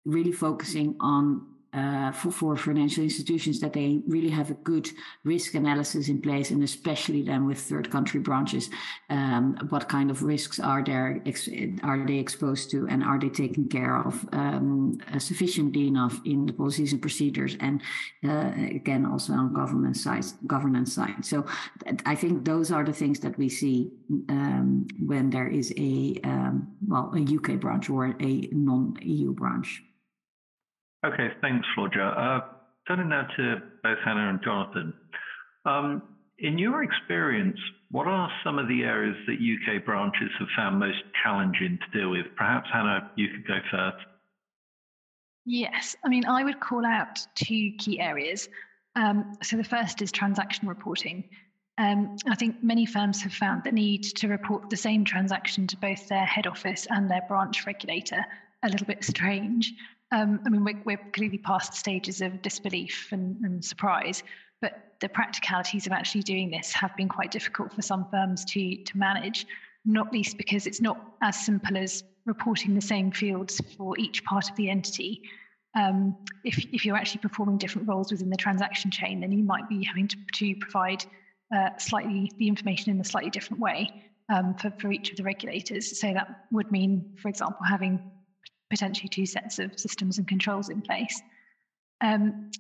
really 0.05 0.33
focusing 0.33 0.97
on 1.01 1.47
uh, 1.73 2.13
for, 2.13 2.31
for 2.31 2.57
financial 2.57 3.03
institutions 3.03 3.61
that 3.61 3.73
they 3.73 4.01
really 4.07 4.29
have 4.29 4.51
a 4.51 4.55
good 4.55 4.91
risk 5.25 5.55
analysis 5.55 6.09
in 6.09 6.21
place, 6.21 6.51
and 6.51 6.63
especially 6.63 7.23
then 7.23 7.47
with 7.47 7.59
third 7.59 7.91
country 7.91 8.21
branches, 8.21 8.69
um, 9.09 9.57
what 9.71 9.89
kind 9.89 10.11
of 10.11 10.23
risks 10.23 10.61
are 10.61 10.85
there 10.85 11.23
are 11.83 12.07
they 12.07 12.19
exposed 12.19 12.71
to, 12.71 12.87
and 12.89 13.03
are 13.03 13.19
they 13.19 13.31
taken 13.31 13.69
care 13.69 13.97
of 13.97 14.29
um, 14.33 14.99
uh, 15.13 15.19
sufficiently 15.19 15.87
enough 15.87 16.21
in 16.27 16.45
the 16.45 16.53
policies 16.53 16.93
and 16.93 17.01
procedures, 17.01 17.57
and 17.61 17.81
uh, 18.25 18.53
again 18.57 19.07
also 19.07 19.33
on 19.33 19.55
government 19.55 19.97
side, 19.97 20.25
governance 20.47 20.93
side. 20.93 21.25
So 21.25 21.47
I 22.05 22.15
think 22.15 22.45
those 22.45 22.71
are 22.71 22.85
the 22.85 22.93
things 22.93 23.21
that 23.21 23.39
we 23.39 23.49
see 23.49 23.91
um, 24.29 24.87
when 25.01 25.31
there 25.31 25.49
is 25.49 25.73
a 25.79 26.21
um, 26.25 26.69
well 26.87 27.13
a 27.17 27.21
UK 27.21 27.59
branch 27.59 27.89
or 27.89 28.15
a 28.21 28.49
non-EU 28.53 29.33
branch. 29.33 29.83
Okay, 31.05 31.29
thanks, 31.41 31.67
Floortje. 31.77 32.01
Uh, 32.17 32.41
turning 32.87 33.09
now 33.09 33.27
to 33.37 33.57
both 33.83 33.99
Hannah 34.05 34.31
and 34.31 34.41
Jonathan. 34.43 34.95
Um, 35.65 36.03
in 36.38 36.59
your 36.59 36.83
experience, 36.83 37.59
what 37.91 38.07
are 38.07 38.31
some 38.45 38.59
of 38.59 38.69
the 38.69 38.83
areas 38.83 39.17
that 39.27 39.35
UK 39.35 39.85
branches 39.85 40.31
have 40.38 40.49
found 40.57 40.79
most 40.79 41.03
challenging 41.23 41.79
to 41.79 41.99
deal 41.99 42.11
with? 42.11 42.27
Perhaps, 42.37 42.69
Hannah, 42.73 43.11
you 43.17 43.29
could 43.29 43.47
go 43.47 43.59
first. 43.71 44.05
Yes, 45.45 45.97
I 46.05 46.09
mean, 46.09 46.25
I 46.25 46.45
would 46.45 46.61
call 46.61 46.87
out 46.87 47.19
two 47.35 47.73
key 47.79 48.01
areas. 48.01 48.49
Um, 48.95 49.37
so 49.43 49.57
the 49.57 49.65
first 49.65 50.03
is 50.03 50.12
transaction 50.12 50.69
reporting. 50.69 51.25
Um, 51.79 52.17
I 52.29 52.35
think 52.35 52.62
many 52.62 52.87
firms 52.87 53.23
have 53.23 53.33
found 53.33 53.65
the 53.65 53.73
need 53.73 54.05
to 54.17 54.29
report 54.29 54.71
the 54.71 54.77
same 54.77 55.05
transaction 55.05 55.67
to 55.69 55.77
both 55.77 56.07
their 56.09 56.25
head 56.25 56.47
office 56.47 56.87
and 56.91 57.11
their 57.11 57.23
branch 57.29 57.67
regulator 57.67 58.25
a 58.62 58.69
little 58.69 58.87
bit 58.87 59.05
strange. 59.05 59.73
Um, 60.12 60.40
I 60.44 60.51
mean, 60.51 60.62
we're, 60.62 60.83
we're, 60.85 61.11
clearly 61.12 61.38
past 61.38 61.75
stages 61.75 62.20
of 62.20 62.42
disbelief 62.42 63.09
and, 63.12 63.37
and, 63.42 63.64
surprise, 63.64 64.22
but 64.61 64.94
the 65.01 65.09
practicalities 65.09 65.87
of 65.87 65.92
actually 65.92 66.22
doing 66.22 66.51
this 66.51 66.70
have 66.72 66.94
been 66.96 67.09
quite 67.09 67.31
difficult 67.31 67.72
for 67.72 67.81
some 67.81 68.07
firms 68.11 68.44
to, 68.44 68.77
to 68.77 68.98
manage, 68.98 69.46
not 69.87 70.12
least 70.12 70.37
because 70.37 70.66
it's 70.66 70.83
not 70.83 71.01
as 71.22 71.44
simple 71.44 71.79
as 71.79 72.05
reporting 72.27 72.75
the 72.75 72.81
same 72.81 73.11
fields 73.11 73.61
for 73.77 73.98
each 73.98 74.22
part 74.25 74.51
of 74.51 74.57
the 74.57 74.68
entity. 74.68 75.22
Um, 75.75 76.16
if, 76.44 76.62
if 76.72 76.85
you're 76.85 76.96
actually 76.96 77.22
performing 77.22 77.57
different 77.57 77.88
roles 77.88 78.12
within 78.12 78.29
the 78.29 78.37
transaction 78.37 78.90
chain, 78.90 79.20
then 79.20 79.33
you 79.33 79.42
might 79.42 79.66
be 79.66 79.83
having 79.83 80.09
to, 80.09 80.16
to 80.35 80.55
provide 80.57 81.07
uh, 81.55 81.70
slightly 81.79 82.31
the 82.37 82.48
information 82.48 82.92
in 82.92 83.01
a 83.01 83.05
slightly 83.05 83.31
different 83.31 83.62
way 83.62 83.90
um, 84.29 84.55
for, 84.55 84.70
for 84.79 84.92
each 84.92 85.11
of 85.11 85.16
the 85.16 85.22
regulators. 85.22 85.98
So 85.98 86.12
that 86.12 86.44
would 86.51 86.70
mean, 86.70 87.14
for 87.16 87.29
example, 87.29 87.64
having 87.66 88.11
potentially 88.73 89.09
two 89.09 89.27
sets 89.27 89.59
of 89.59 89.79
systems 89.79 90.19
and 90.19 90.27
controls 90.27 90.71
in 90.71 90.81
place. 90.81 91.21
Um, 92.01 92.51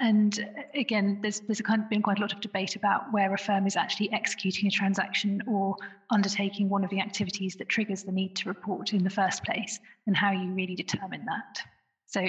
and 0.00 0.32
again, 0.74 1.20
there's 1.22 1.40
there's 1.46 1.62
been 1.88 2.02
quite 2.02 2.18
a 2.18 2.20
lot 2.20 2.32
of 2.32 2.40
debate 2.40 2.74
about 2.74 3.12
where 3.12 3.32
a 3.32 3.38
firm 3.38 3.64
is 3.66 3.76
actually 3.76 4.12
executing 4.12 4.66
a 4.66 4.70
transaction 4.70 5.42
or 5.46 5.76
undertaking 6.10 6.68
one 6.68 6.84
of 6.84 6.90
the 6.90 7.00
activities 7.00 7.54
that 7.58 7.68
triggers 7.68 8.02
the 8.02 8.10
need 8.10 8.34
to 8.36 8.48
report 8.48 8.92
in 8.92 9.04
the 9.04 9.16
first 9.20 9.44
place, 9.44 9.78
and 10.06 10.16
how 10.16 10.32
you 10.32 10.52
really 10.52 10.74
determine 10.74 11.24
that. 11.26 11.62
So 12.06 12.20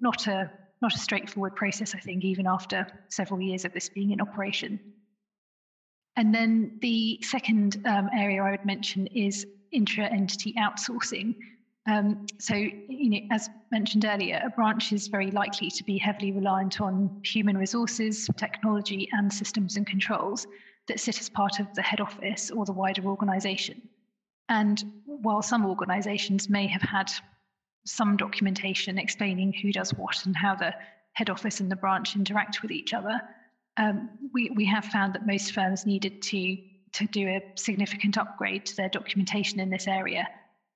not 0.00 0.28
a 0.28 0.50
not 0.80 0.94
a 0.94 0.98
straightforward 0.98 1.56
process, 1.56 1.94
I 1.96 1.98
think, 1.98 2.24
even 2.24 2.46
after 2.46 2.86
several 3.08 3.40
years 3.40 3.64
of 3.64 3.72
this 3.72 3.88
being 3.88 4.12
in 4.12 4.20
operation. 4.20 4.78
And 6.14 6.32
then 6.32 6.78
the 6.82 7.18
second 7.22 7.82
um, 7.84 8.08
area 8.16 8.42
I 8.42 8.52
would 8.52 8.64
mention 8.64 9.06
is 9.08 9.46
intra-entity 9.72 10.54
outsourcing, 10.54 11.34
um, 11.88 12.26
so, 12.38 12.54
you 12.54 13.10
know, 13.10 13.18
as 13.30 13.48
mentioned 13.72 14.04
earlier, 14.04 14.42
a 14.44 14.50
branch 14.50 14.92
is 14.92 15.08
very 15.08 15.30
likely 15.30 15.70
to 15.70 15.82
be 15.84 15.96
heavily 15.96 16.32
reliant 16.32 16.82
on 16.82 17.22
human 17.24 17.56
resources, 17.56 18.28
technology, 18.36 19.08
and 19.12 19.32
systems 19.32 19.78
and 19.78 19.86
controls 19.86 20.46
that 20.88 21.00
sit 21.00 21.18
as 21.18 21.30
part 21.30 21.60
of 21.60 21.74
the 21.74 21.80
head 21.80 22.02
office 22.02 22.50
or 22.50 22.66
the 22.66 22.72
wider 22.72 23.06
organization. 23.06 23.80
And 24.50 24.84
while 25.06 25.40
some 25.40 25.64
organizations 25.64 26.50
may 26.50 26.66
have 26.66 26.82
had 26.82 27.10
some 27.86 28.18
documentation 28.18 28.98
explaining 28.98 29.54
who 29.54 29.72
does 29.72 29.94
what 29.94 30.26
and 30.26 30.36
how 30.36 30.56
the 30.56 30.74
head 31.14 31.30
office 31.30 31.60
and 31.60 31.70
the 31.70 31.76
branch 31.76 32.16
interact 32.16 32.60
with 32.60 32.70
each 32.70 32.92
other, 32.92 33.18
um, 33.78 34.10
we, 34.34 34.50
we 34.50 34.66
have 34.66 34.84
found 34.84 35.14
that 35.14 35.26
most 35.26 35.54
firms 35.54 35.86
needed 35.86 36.20
to, 36.20 36.58
to 36.92 37.06
do 37.06 37.28
a 37.28 37.40
significant 37.54 38.18
upgrade 38.18 38.66
to 38.66 38.76
their 38.76 38.90
documentation 38.90 39.58
in 39.58 39.70
this 39.70 39.86
area 39.86 40.28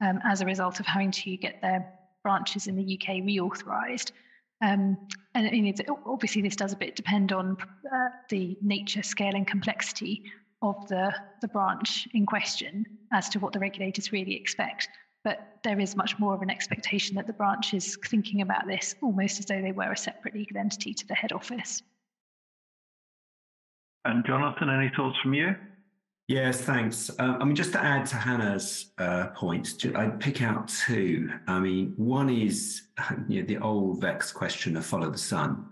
um, 0.03 0.21
as 0.25 0.41
a 0.41 0.47
result 0.47 0.81
of 0.81 0.87
having 0.87 1.11
to 1.13 1.37
get 1.37 1.63
their 1.63 1.91
branches 2.23 2.67
in 2.67 2.77
the 2.77 2.99
UK 2.99 3.17
reauthorised. 3.17 4.13
Um, 4.61 4.97
and 5.35 5.83
obviously, 6.07 6.43
this 6.43 6.57
does 6.57 6.73
a 6.73 6.77
bit 6.77 6.95
depend 6.95 7.33
on 7.33 7.57
uh, 7.93 8.09
the 8.29 8.57
nature, 8.61 9.03
scale, 9.03 9.35
and 9.35 9.47
complexity 9.47 10.25
of 10.61 10.87
the, 10.89 11.13
the 11.41 11.49
branch 11.49 12.07
in 12.15 12.27
question 12.27 12.87
as 13.13 13.29
to 13.31 13.39
what 13.39 13.53
the 13.53 13.59
regulators 13.59 14.13
really 14.13 14.37
expect. 14.37 14.89
But 15.25 15.59
there 15.65 15.81
is 15.81 15.97
much 15.97 16.19
more 16.19 16.35
of 16.35 16.43
an 16.43 16.51
expectation 16.51 17.17
that 17.17 17.27
the 17.27 17.33
branch 17.33 17.75
is 17.75 17.97
thinking 18.07 18.43
about 18.43 18.67
this 18.67 18.95
almost 19.03 19.41
as 19.41 19.47
though 19.47 19.63
they 19.63 19.73
were 19.73 19.91
a 19.91 19.97
separate 19.97 20.35
legal 20.35 20.59
entity 20.59 20.95
to 20.95 21.07
the 21.07 21.15
head 21.15 21.33
office. 21.33 21.83
And 24.05 24.25
Jonathan, 24.27 24.69
any 24.69 24.91
thoughts 24.97 25.17
from 25.23 25.35
you? 25.35 25.55
Yes, 26.29 26.61
thanks. 26.61 27.11
Um, 27.19 27.39
I 27.41 27.45
mean, 27.45 27.57
just 27.57 27.73
to 27.73 27.83
add 27.83 28.07
to 28.07 28.17
Hannah's 28.17 28.93
uh, 28.99 29.29
points, 29.29 29.77
I'd 29.95 30.21
pick 30.21 30.41
out 30.41 30.69
two. 30.69 31.31
I 31.49 31.59
mean, 31.59 31.95
one 31.97 32.31
is 32.31 32.83
you 33.29 33.41
know, 33.41 33.47
the 33.47 33.59
old 33.59 34.01
vexed 34.01 34.35
question 34.35 34.77
of 34.77 34.87
follow 34.87 35.11
the 35.11 35.19
sun 35.19 35.67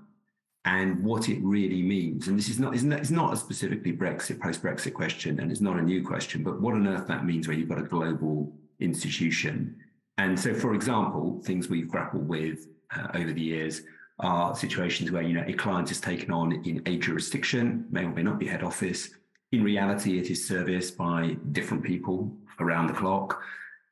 and 0.65 1.03
what 1.03 1.29
it 1.29 1.39
really 1.41 1.83
means. 1.83 2.29
And 2.29 2.37
this 2.37 2.49
is 2.49 2.59
not, 2.59 2.75
isn't 2.75 2.93
it's 2.93 3.11
not 3.11 3.33
a 3.33 3.37
specifically 3.37 3.93
Brexit, 3.93 4.41
post 4.41 4.63
Brexit 4.63 4.93
question, 4.93 5.41
and 5.41 5.51
it's 5.51 5.61
not 5.61 5.79
a 5.79 5.83
new 5.83 6.05
question, 6.05 6.43
but 6.43 6.61
what 6.61 6.75
on 6.75 6.87
earth 6.87 7.07
that 7.07 7.25
means 7.25 7.49
when 7.49 7.59
you've 7.59 7.69
got 7.69 7.79
a 7.79 7.83
global 7.83 8.53
institution. 8.81 9.77
And 10.19 10.39
so, 10.39 10.53
for 10.53 10.75
example, 10.75 11.41
things 11.45 11.69
we've 11.69 11.89
grappled 11.89 12.29
with 12.29 12.67
uh, 12.95 13.07
over 13.15 13.33
the 13.33 13.41
years 13.41 13.83
are 14.19 14.55
situations 14.55 15.11
where, 15.11 15.23
you 15.23 15.33
know, 15.33 15.45
a 15.47 15.55
client 15.55 15.91
is 15.91 16.01
taken 16.01 16.31
on 16.31 16.53
in 16.67 16.83
a 16.85 16.99
jurisdiction, 16.99 17.87
may 17.91 18.05
or 18.05 18.11
may 18.11 18.23
not 18.23 18.39
be 18.39 18.47
head 18.47 18.63
office 18.63 19.11
in 19.53 19.65
reality, 19.65 20.19
it 20.19 20.31
is 20.31 20.47
serviced 20.47 20.97
by 20.97 21.37
different 21.53 21.83
people 21.83 22.33
around 22.61 22.87
the 22.87 22.93
clock. 22.93 23.43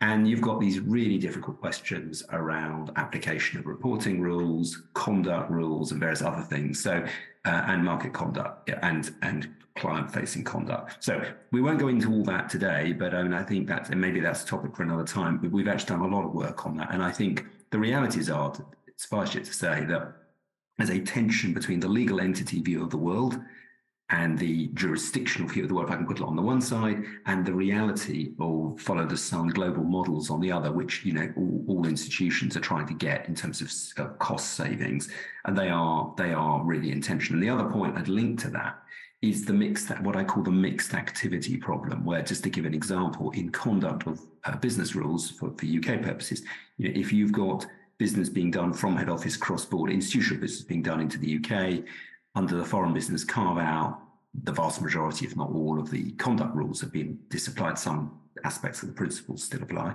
And 0.00 0.28
you've 0.28 0.40
got 0.40 0.60
these 0.60 0.78
really 0.78 1.18
difficult 1.18 1.58
questions 1.58 2.22
around 2.30 2.92
application 2.94 3.58
of 3.58 3.66
reporting 3.66 4.20
rules, 4.20 4.82
conduct 4.94 5.50
rules, 5.50 5.90
and 5.90 5.98
various 5.98 6.22
other 6.22 6.42
things. 6.42 6.80
So, 6.80 7.04
uh, 7.44 7.62
and 7.66 7.84
market 7.84 8.12
conduct 8.12 8.70
and 8.82 9.12
and 9.22 9.48
client 9.74 10.12
facing 10.12 10.44
conduct. 10.44 11.02
So 11.02 11.22
we 11.50 11.60
won't 11.60 11.78
go 11.78 11.88
into 11.88 12.12
all 12.12 12.24
that 12.24 12.48
today, 12.48 12.92
but 12.92 13.14
I, 13.14 13.22
mean, 13.22 13.32
I 13.32 13.42
think 13.42 13.66
that's 13.66 13.90
and 13.90 14.00
maybe 14.00 14.20
that's 14.20 14.44
a 14.44 14.46
topic 14.46 14.76
for 14.76 14.82
another 14.82 15.04
time. 15.04 15.38
But 15.38 15.50
we've 15.50 15.68
actually 15.68 15.96
done 15.96 16.00
a 16.00 16.14
lot 16.14 16.24
of 16.24 16.32
work 16.32 16.66
on 16.66 16.76
that, 16.76 16.92
and 16.92 17.02
I 17.02 17.10
think 17.10 17.46
the 17.70 17.78
realities 17.78 18.30
are, 18.30 18.52
suffice 18.96 19.34
it 19.34 19.44
to 19.46 19.52
say, 19.52 19.84
that 19.86 20.12
there's 20.76 20.90
a 20.90 21.00
tension 21.00 21.52
between 21.52 21.80
the 21.80 21.88
legal 21.88 22.20
entity 22.20 22.60
view 22.62 22.82
of 22.82 22.90
the 22.90 22.96
world 22.98 23.40
and 24.10 24.38
the 24.38 24.68
jurisdictional 24.68 25.48
view 25.48 25.64
of 25.64 25.68
the 25.68 25.74
world, 25.74 25.88
if 25.88 25.92
I 25.92 25.96
can 25.96 26.06
put 26.06 26.20
it 26.20 26.24
on 26.24 26.34
the 26.34 26.42
one 26.42 26.62
side, 26.62 27.04
and 27.26 27.44
the 27.44 27.52
reality 27.52 28.32
of 28.40 28.80
follow 28.80 29.04
the 29.04 29.16
sun 29.16 29.48
global 29.48 29.84
models 29.84 30.30
on 30.30 30.40
the 30.40 30.50
other, 30.50 30.72
which 30.72 31.04
you 31.04 31.12
know 31.12 31.30
all, 31.36 31.64
all 31.68 31.86
institutions 31.86 32.56
are 32.56 32.60
trying 32.60 32.86
to 32.86 32.94
get 32.94 33.28
in 33.28 33.34
terms 33.34 33.60
of 33.60 34.18
cost 34.18 34.54
savings, 34.54 35.10
and 35.44 35.56
they 35.56 35.68
are 35.68 36.12
they 36.16 36.32
are 36.32 36.64
really 36.64 36.90
intentional. 36.90 37.42
And 37.42 37.48
the 37.48 37.54
other 37.54 37.70
point 37.70 37.98
I'd 37.98 38.08
link 38.08 38.40
to 38.40 38.50
that 38.50 38.78
is 39.20 39.44
the 39.44 39.52
mixed 39.52 39.90
what 40.00 40.16
I 40.16 40.24
call 40.24 40.42
the 40.42 40.50
mixed 40.50 40.94
activity 40.94 41.58
problem, 41.58 42.04
where 42.04 42.22
just 42.22 42.42
to 42.44 42.50
give 42.50 42.64
an 42.64 42.74
example, 42.74 43.30
in 43.32 43.50
conduct 43.50 44.06
of 44.06 44.20
uh, 44.44 44.56
business 44.56 44.94
rules 44.94 45.30
for, 45.30 45.50
for 45.50 45.66
UK 45.66 46.00
purposes, 46.02 46.42
you 46.78 46.88
know, 46.88 46.98
if 46.98 47.12
you've 47.12 47.32
got 47.32 47.66
business 47.98 48.28
being 48.28 48.50
done 48.50 48.72
from 48.72 48.96
head 48.96 49.08
office 49.08 49.36
cross 49.36 49.64
border, 49.64 49.92
institutional 49.92 50.40
business 50.40 50.62
being 50.62 50.82
done 50.82 51.00
into 51.00 51.18
the 51.18 51.36
UK 51.36 51.84
under 52.34 52.56
the 52.56 52.64
foreign 52.64 52.94
business 52.94 53.24
carve 53.24 53.58
out, 53.58 54.00
the 54.44 54.52
vast 54.52 54.80
majority, 54.80 55.26
if 55.26 55.36
not 55.36 55.50
all, 55.50 55.80
of 55.80 55.90
the 55.90 56.12
conduct 56.12 56.54
rules 56.54 56.80
have 56.80 56.92
been 56.92 57.18
disapplied. 57.28 57.78
Some 57.78 58.18
aspects 58.44 58.82
of 58.82 58.88
the 58.88 58.94
principles 58.94 59.42
still 59.42 59.62
apply. 59.62 59.94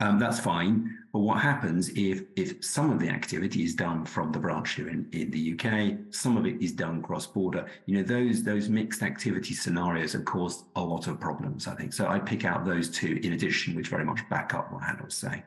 Um, 0.00 0.18
that's 0.18 0.38
fine. 0.38 0.96
But 1.12 1.20
what 1.20 1.40
happens 1.40 1.88
if 1.90 2.22
if 2.36 2.64
some 2.64 2.92
of 2.92 3.00
the 3.00 3.08
activity 3.08 3.64
is 3.64 3.74
done 3.74 4.04
from 4.04 4.30
the 4.30 4.38
branch 4.38 4.74
here 4.74 4.88
in, 4.88 5.08
in 5.12 5.30
the 5.32 5.54
UK, 5.54 6.14
some 6.14 6.36
of 6.36 6.46
it 6.46 6.62
is 6.62 6.70
done 6.72 7.02
cross 7.02 7.26
border? 7.26 7.66
You 7.86 7.96
know, 7.96 8.02
those 8.04 8.44
those 8.44 8.68
mixed 8.68 9.02
activity 9.02 9.54
scenarios 9.54 10.12
have 10.12 10.24
caused 10.24 10.66
a 10.76 10.80
lot 10.80 11.08
of 11.08 11.18
problems. 11.18 11.66
I 11.66 11.74
think 11.74 11.92
so. 11.92 12.06
I 12.06 12.20
pick 12.20 12.44
out 12.44 12.64
those 12.64 12.88
two 12.88 13.18
in 13.24 13.32
addition, 13.32 13.74
which 13.74 13.88
very 13.88 14.04
much 14.04 14.20
back 14.28 14.54
up 14.54 14.72
what 14.72 14.84
Hannah 14.84 15.04
was 15.04 15.14
saying. 15.14 15.42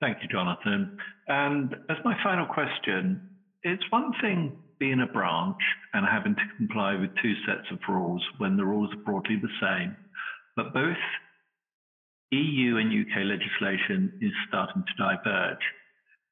Thank 0.00 0.18
you, 0.22 0.28
Jonathan. 0.28 0.96
And 1.28 1.74
as 1.90 1.98
my 2.04 2.16
final 2.24 2.46
question, 2.46 3.20
it's 3.62 3.84
one 3.90 4.12
thing 4.22 4.56
being 4.82 5.00
a 5.00 5.06
branch 5.06 5.62
and 5.94 6.04
having 6.04 6.34
to 6.34 6.42
comply 6.56 6.96
with 6.96 7.08
two 7.22 7.34
sets 7.46 7.70
of 7.70 7.78
rules 7.88 8.20
when 8.38 8.56
the 8.56 8.64
rules 8.64 8.92
are 8.92 9.04
broadly 9.04 9.36
the 9.40 9.48
same, 9.60 9.96
but 10.56 10.74
both 10.74 10.96
EU 12.32 12.78
and 12.78 12.90
UK 12.90 13.18
legislation 13.22 14.12
is 14.20 14.32
starting 14.48 14.82
to 14.82 14.92
diverge. 14.98 15.62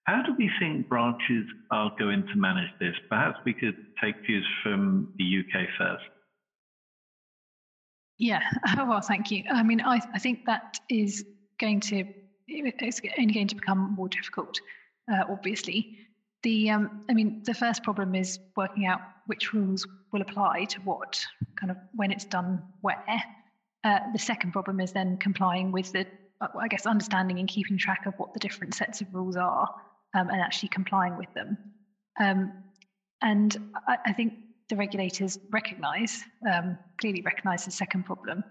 How 0.02 0.24
do 0.24 0.34
we 0.36 0.50
think 0.58 0.88
branches 0.88 1.44
are 1.70 1.92
going 1.96 2.26
to 2.26 2.34
manage 2.34 2.70
this? 2.80 2.96
Perhaps 3.08 3.38
we 3.46 3.54
could 3.54 3.76
take 4.02 4.16
views 4.26 4.44
from 4.64 5.14
the 5.16 5.24
UK 5.24 5.68
first. 5.78 6.02
Yeah, 8.18 8.40
well, 8.78 9.00
thank 9.00 9.30
you. 9.30 9.44
I 9.48 9.62
mean, 9.62 9.80
I, 9.80 10.00
I 10.12 10.18
think 10.18 10.46
that 10.46 10.76
is 10.88 11.24
going 11.60 11.78
to, 11.82 12.02
it's 12.48 13.00
only 13.16 13.32
going 13.32 13.46
to 13.46 13.54
become 13.54 13.94
more 13.94 14.08
difficult, 14.08 14.58
uh, 15.08 15.22
obviously. 15.30 15.98
The, 16.42 16.70
um, 16.70 17.04
I 17.10 17.14
mean, 17.14 17.42
the 17.44 17.54
first 17.54 17.82
problem 17.82 18.14
is 18.14 18.38
working 18.56 18.86
out 18.86 19.00
which 19.26 19.52
rules 19.52 19.86
will 20.12 20.22
apply 20.22 20.64
to 20.64 20.80
what, 20.80 21.24
kind 21.56 21.70
of 21.70 21.76
when 21.94 22.10
it's 22.10 22.24
done 22.24 22.62
where. 22.80 23.02
Uh, 23.84 24.00
the 24.12 24.18
second 24.18 24.52
problem 24.52 24.80
is 24.80 24.92
then 24.92 25.16
complying 25.18 25.72
with 25.72 25.92
the, 25.92 26.06
uh, 26.40 26.48
I 26.58 26.68
guess, 26.68 26.86
understanding 26.86 27.38
and 27.38 27.48
keeping 27.48 27.78
track 27.78 28.06
of 28.06 28.14
what 28.18 28.34
the 28.34 28.40
different 28.40 28.74
sets 28.74 29.00
of 29.00 29.14
rules 29.14 29.36
are 29.36 29.68
um, 30.14 30.28
and 30.28 30.40
actually 30.40 30.70
complying 30.70 31.16
with 31.16 31.32
them. 31.34 31.56
Um, 32.18 32.52
and 33.22 33.56
I, 33.86 33.98
I, 34.06 34.12
think 34.12 34.34
the 34.68 34.76
regulators 34.76 35.38
recognise, 35.50 36.22
um, 36.50 36.78
clearly 36.98 37.22
recognise 37.22 37.64
the 37.64 37.70
second 37.70 38.04
problem. 38.04 38.44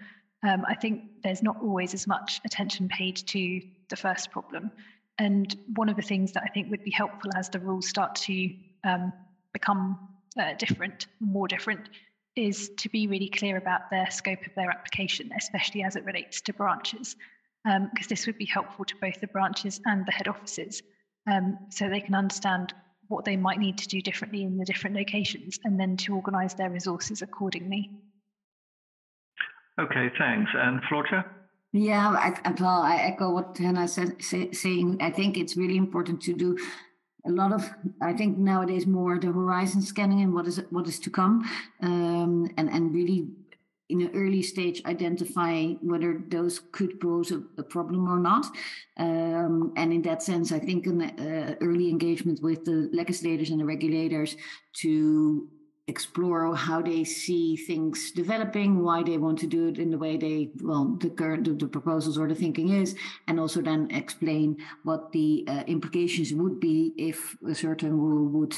Um, 0.47 0.63
I 0.67 0.75
think 0.75 1.03
there's 1.23 1.43
not 1.43 1.57
always 1.61 1.93
as 1.93 2.07
much 2.07 2.39
attention 2.45 2.87
paid 2.87 3.17
to 3.17 3.61
the 3.89 3.95
first 3.95 4.31
problem. 4.31 4.71
And 5.19 5.53
one 5.75 5.89
of 5.89 5.97
the 5.97 6.01
things 6.01 6.31
that 6.31 6.43
I 6.43 6.47
think 6.47 6.71
would 6.71 6.83
be 6.83 6.91
helpful 6.91 7.29
as 7.35 7.49
the 7.49 7.59
rules 7.59 7.87
start 7.87 8.15
to 8.15 8.49
um, 8.85 9.13
become 9.51 9.99
uh, 10.39 10.53
different, 10.57 11.07
more 11.19 11.47
different, 11.47 11.89
is 12.35 12.69
to 12.77 12.89
be 12.89 13.07
really 13.07 13.27
clear 13.29 13.57
about 13.57 13.89
their 13.91 14.09
scope 14.09 14.45
of 14.45 14.55
their 14.55 14.71
application, 14.71 15.29
especially 15.37 15.83
as 15.83 15.97
it 15.97 16.05
relates 16.05 16.39
to 16.41 16.53
branches, 16.53 17.17
because 17.65 18.05
um, 18.05 18.09
this 18.09 18.25
would 18.25 18.37
be 18.37 18.45
helpful 18.45 18.85
to 18.85 18.95
both 19.01 19.19
the 19.19 19.27
branches 19.27 19.81
and 19.85 20.05
the 20.05 20.11
head 20.11 20.29
offices, 20.29 20.81
um, 21.29 21.57
so 21.69 21.89
they 21.89 21.99
can 21.99 22.15
understand 22.15 22.73
what 23.09 23.25
they 23.25 23.35
might 23.35 23.59
need 23.59 23.77
to 23.77 23.87
do 23.87 24.01
differently 24.01 24.43
in 24.43 24.57
the 24.57 24.63
different 24.63 24.95
locations, 24.95 25.59
and 25.65 25.77
then 25.77 25.97
to 25.97 26.15
organise 26.15 26.53
their 26.53 26.69
resources 26.69 27.21
accordingly. 27.21 27.91
Okay, 29.79 30.09
thanks. 30.17 30.51
And 30.55 30.81
Floortje? 30.83 31.25
Yeah, 31.71 32.09
I, 32.09 32.51
well, 32.59 32.81
I 32.81 32.95
echo 32.95 33.31
what 33.31 33.57
Hannah 33.57 33.87
said, 33.87 34.21
say, 34.23 34.51
saying. 34.51 34.97
I 35.01 35.11
think 35.11 35.37
it's 35.37 35.55
really 35.55 35.77
important 35.77 36.19
to 36.23 36.33
do 36.33 36.57
a 37.27 37.31
lot 37.31 37.53
of. 37.53 37.69
I 38.01 38.13
think 38.13 38.37
nowadays 38.37 38.87
more 38.87 39.19
the 39.19 39.31
horizon 39.31 39.81
scanning 39.81 40.21
and 40.21 40.33
what 40.33 40.47
is 40.47 40.61
what 40.71 40.87
is 40.87 40.99
to 41.01 41.11
come, 41.11 41.47
um, 41.83 42.49
and 42.57 42.69
and 42.69 42.91
really 42.91 43.27
in 43.89 44.01
an 44.01 44.11
early 44.15 44.41
stage 44.41 44.83
identify 44.85 45.65
whether 45.81 46.23
those 46.29 46.59
could 46.71 46.99
pose 46.99 47.31
a, 47.31 47.41
a 47.57 47.63
problem 47.63 48.07
or 48.07 48.19
not. 48.19 48.45
Um, 48.97 49.73
and 49.75 49.91
in 49.91 50.01
that 50.03 50.23
sense, 50.23 50.51
I 50.51 50.59
think 50.59 50.85
an 50.87 51.01
uh, 51.01 51.55
early 51.61 51.89
engagement 51.89 52.41
with 52.41 52.65
the 52.65 52.89
legislators 52.93 53.49
and 53.49 53.59
the 53.59 53.65
regulators 53.65 54.37
to 54.81 55.49
explore 55.89 56.55
how 56.55 56.81
they 56.81 57.03
see 57.03 57.57
things 57.57 58.11
developing, 58.11 58.83
why 58.83 59.03
they 59.03 59.17
want 59.17 59.39
to 59.39 59.47
do 59.47 59.67
it 59.67 59.77
in 59.79 59.89
the 59.89 59.97
way 59.97 60.15
they, 60.17 60.49
well, 60.61 60.85
the 60.99 61.09
current 61.09 61.43
the, 61.45 61.53
the 61.53 61.67
proposals 61.67 62.17
or 62.17 62.27
the 62.27 62.35
thinking 62.35 62.69
is, 62.69 62.95
and 63.27 63.39
also 63.39 63.61
then 63.61 63.89
explain 63.91 64.57
what 64.83 65.11
the 65.11 65.43
uh, 65.47 65.63
implications 65.67 66.33
would 66.33 66.59
be 66.59 66.93
if 66.97 67.35
a 67.47 67.55
certain 67.55 67.97
rule 67.99 68.27
would 68.27 68.55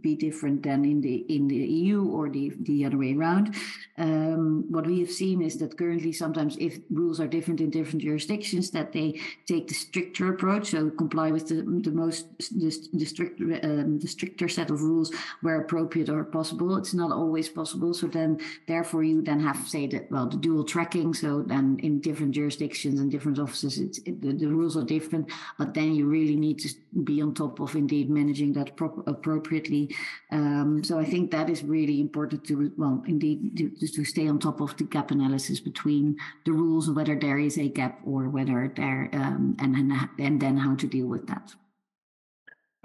be 0.00 0.14
different 0.14 0.62
than 0.62 0.84
in 0.84 1.00
the 1.00 1.16
in 1.28 1.48
the 1.48 1.56
EU 1.56 2.04
or 2.04 2.28
the 2.28 2.52
the 2.60 2.84
other 2.84 2.98
way 2.98 3.14
around. 3.14 3.54
Um, 3.96 4.66
what 4.70 4.86
we 4.86 5.00
have 5.00 5.10
seen 5.10 5.42
is 5.42 5.56
that 5.58 5.78
currently 5.78 6.12
sometimes 6.12 6.56
if 6.58 6.78
rules 6.90 7.20
are 7.20 7.26
different 7.26 7.60
in 7.60 7.70
different 7.70 8.02
jurisdictions, 8.02 8.70
that 8.72 8.92
they 8.92 9.20
take 9.46 9.68
the 9.68 9.74
stricter 9.74 10.28
approach, 10.34 10.70
so 10.70 10.90
comply 10.90 11.30
with 11.30 11.48
the 11.48 11.62
the 11.86 11.90
most 11.90 12.26
the, 12.38 12.70
the 12.92 13.06
strict 13.06 13.40
um, 13.40 13.98
the 13.98 14.08
stricter 14.08 14.48
set 14.48 14.70
of 14.70 14.82
rules 14.82 15.14
where 15.40 15.60
appropriate 15.60 16.08
or 16.08 16.24
possible 16.24 16.73
it's 16.76 16.94
not 16.94 17.12
always 17.12 17.48
possible. 17.48 17.94
So 17.94 18.06
then, 18.06 18.40
therefore, 18.66 19.04
you 19.04 19.22
then 19.22 19.40
have 19.40 19.62
to 19.62 19.70
say 19.70 19.86
that 19.88 20.10
well, 20.10 20.28
the 20.28 20.36
dual 20.36 20.64
tracking. 20.64 21.14
So 21.14 21.42
then, 21.42 21.78
in 21.82 22.00
different 22.00 22.32
jurisdictions 22.32 23.00
and 23.00 23.10
different 23.10 23.38
offices, 23.38 23.78
it's 23.78 23.98
it, 23.98 24.20
the, 24.20 24.32
the, 24.32 24.46
rules 24.46 24.76
are 24.76 24.84
different. 24.84 25.30
But 25.58 25.74
then 25.74 25.94
you 25.94 26.06
really 26.06 26.36
need 26.36 26.58
to 26.60 26.68
be 27.04 27.20
on 27.22 27.34
top 27.34 27.60
of 27.60 27.74
indeed 27.74 28.10
managing 28.10 28.52
that 28.54 28.72
appropriately. 29.06 29.94
Um, 30.30 30.82
so 30.84 30.98
I 30.98 31.04
think 31.04 31.30
that 31.30 31.50
is 31.50 31.62
really 31.62 32.00
important 32.00 32.44
to 32.44 32.72
well, 32.76 33.02
indeed, 33.06 33.56
to, 33.56 33.86
to 33.86 34.04
stay 34.04 34.28
on 34.28 34.38
top 34.38 34.60
of 34.60 34.76
the 34.76 34.84
gap 34.84 35.10
analysis 35.10 35.60
between 35.60 36.16
the 36.44 36.52
rules, 36.52 36.90
whether 36.90 37.18
there 37.18 37.38
is 37.38 37.58
a 37.58 37.68
gap 37.68 38.00
or 38.04 38.28
whether 38.28 38.72
there, 38.76 39.10
um, 39.12 39.56
and 39.58 39.76
and 39.76 39.92
and 40.18 40.40
then 40.40 40.56
how 40.56 40.74
to 40.74 40.86
deal 40.86 41.06
with 41.06 41.26
that. 41.26 41.54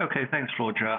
Okay, 0.00 0.26
thanks, 0.30 0.50
Floortje. 0.58 0.98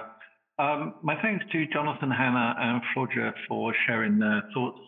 Um, 0.58 0.94
my 1.02 1.20
thanks 1.22 1.44
to 1.52 1.66
Jonathan 1.72 2.10
Hannah 2.10 2.54
and 2.58 2.82
Floortje 2.94 3.32
for 3.48 3.74
sharing 3.86 4.18
their 4.18 4.42
thoughts 4.54 4.78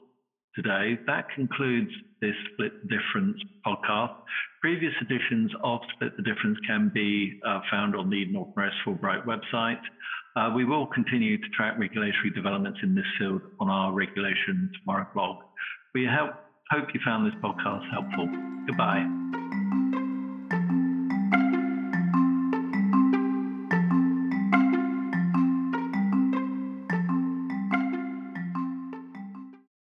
today. 0.54 0.98
That 1.06 1.26
concludes 1.34 1.90
this 2.20 2.34
Split 2.52 2.72
the 2.82 2.96
Difference 2.96 3.38
podcast. 3.66 4.14
Previous 4.60 4.92
editions 5.00 5.50
of 5.62 5.80
Split 5.94 6.16
the 6.16 6.22
Difference 6.22 6.58
can 6.66 6.90
be 6.94 7.40
uh, 7.46 7.60
found 7.70 7.96
on 7.96 8.10
the 8.10 8.24
Norton 8.26 8.54
Rose 8.56 8.72
Fulbright 8.86 9.24
website. 9.26 9.80
Uh, 10.36 10.50
we 10.54 10.64
will 10.64 10.86
continue 10.86 11.38
to 11.38 11.48
track 11.56 11.78
regulatory 11.78 12.30
developments 12.34 12.80
in 12.82 12.94
this 12.94 13.04
field 13.18 13.40
on 13.60 13.68
our 13.68 13.92
Regulation 13.92 14.70
Tomorrow 14.80 15.06
blog. 15.14 15.36
We 15.94 16.04
help, 16.04 16.32
hope 16.70 16.88
you 16.92 17.00
found 17.04 17.26
this 17.26 17.38
podcast 17.42 17.90
helpful. 17.90 18.28
Goodbye. 18.66 19.43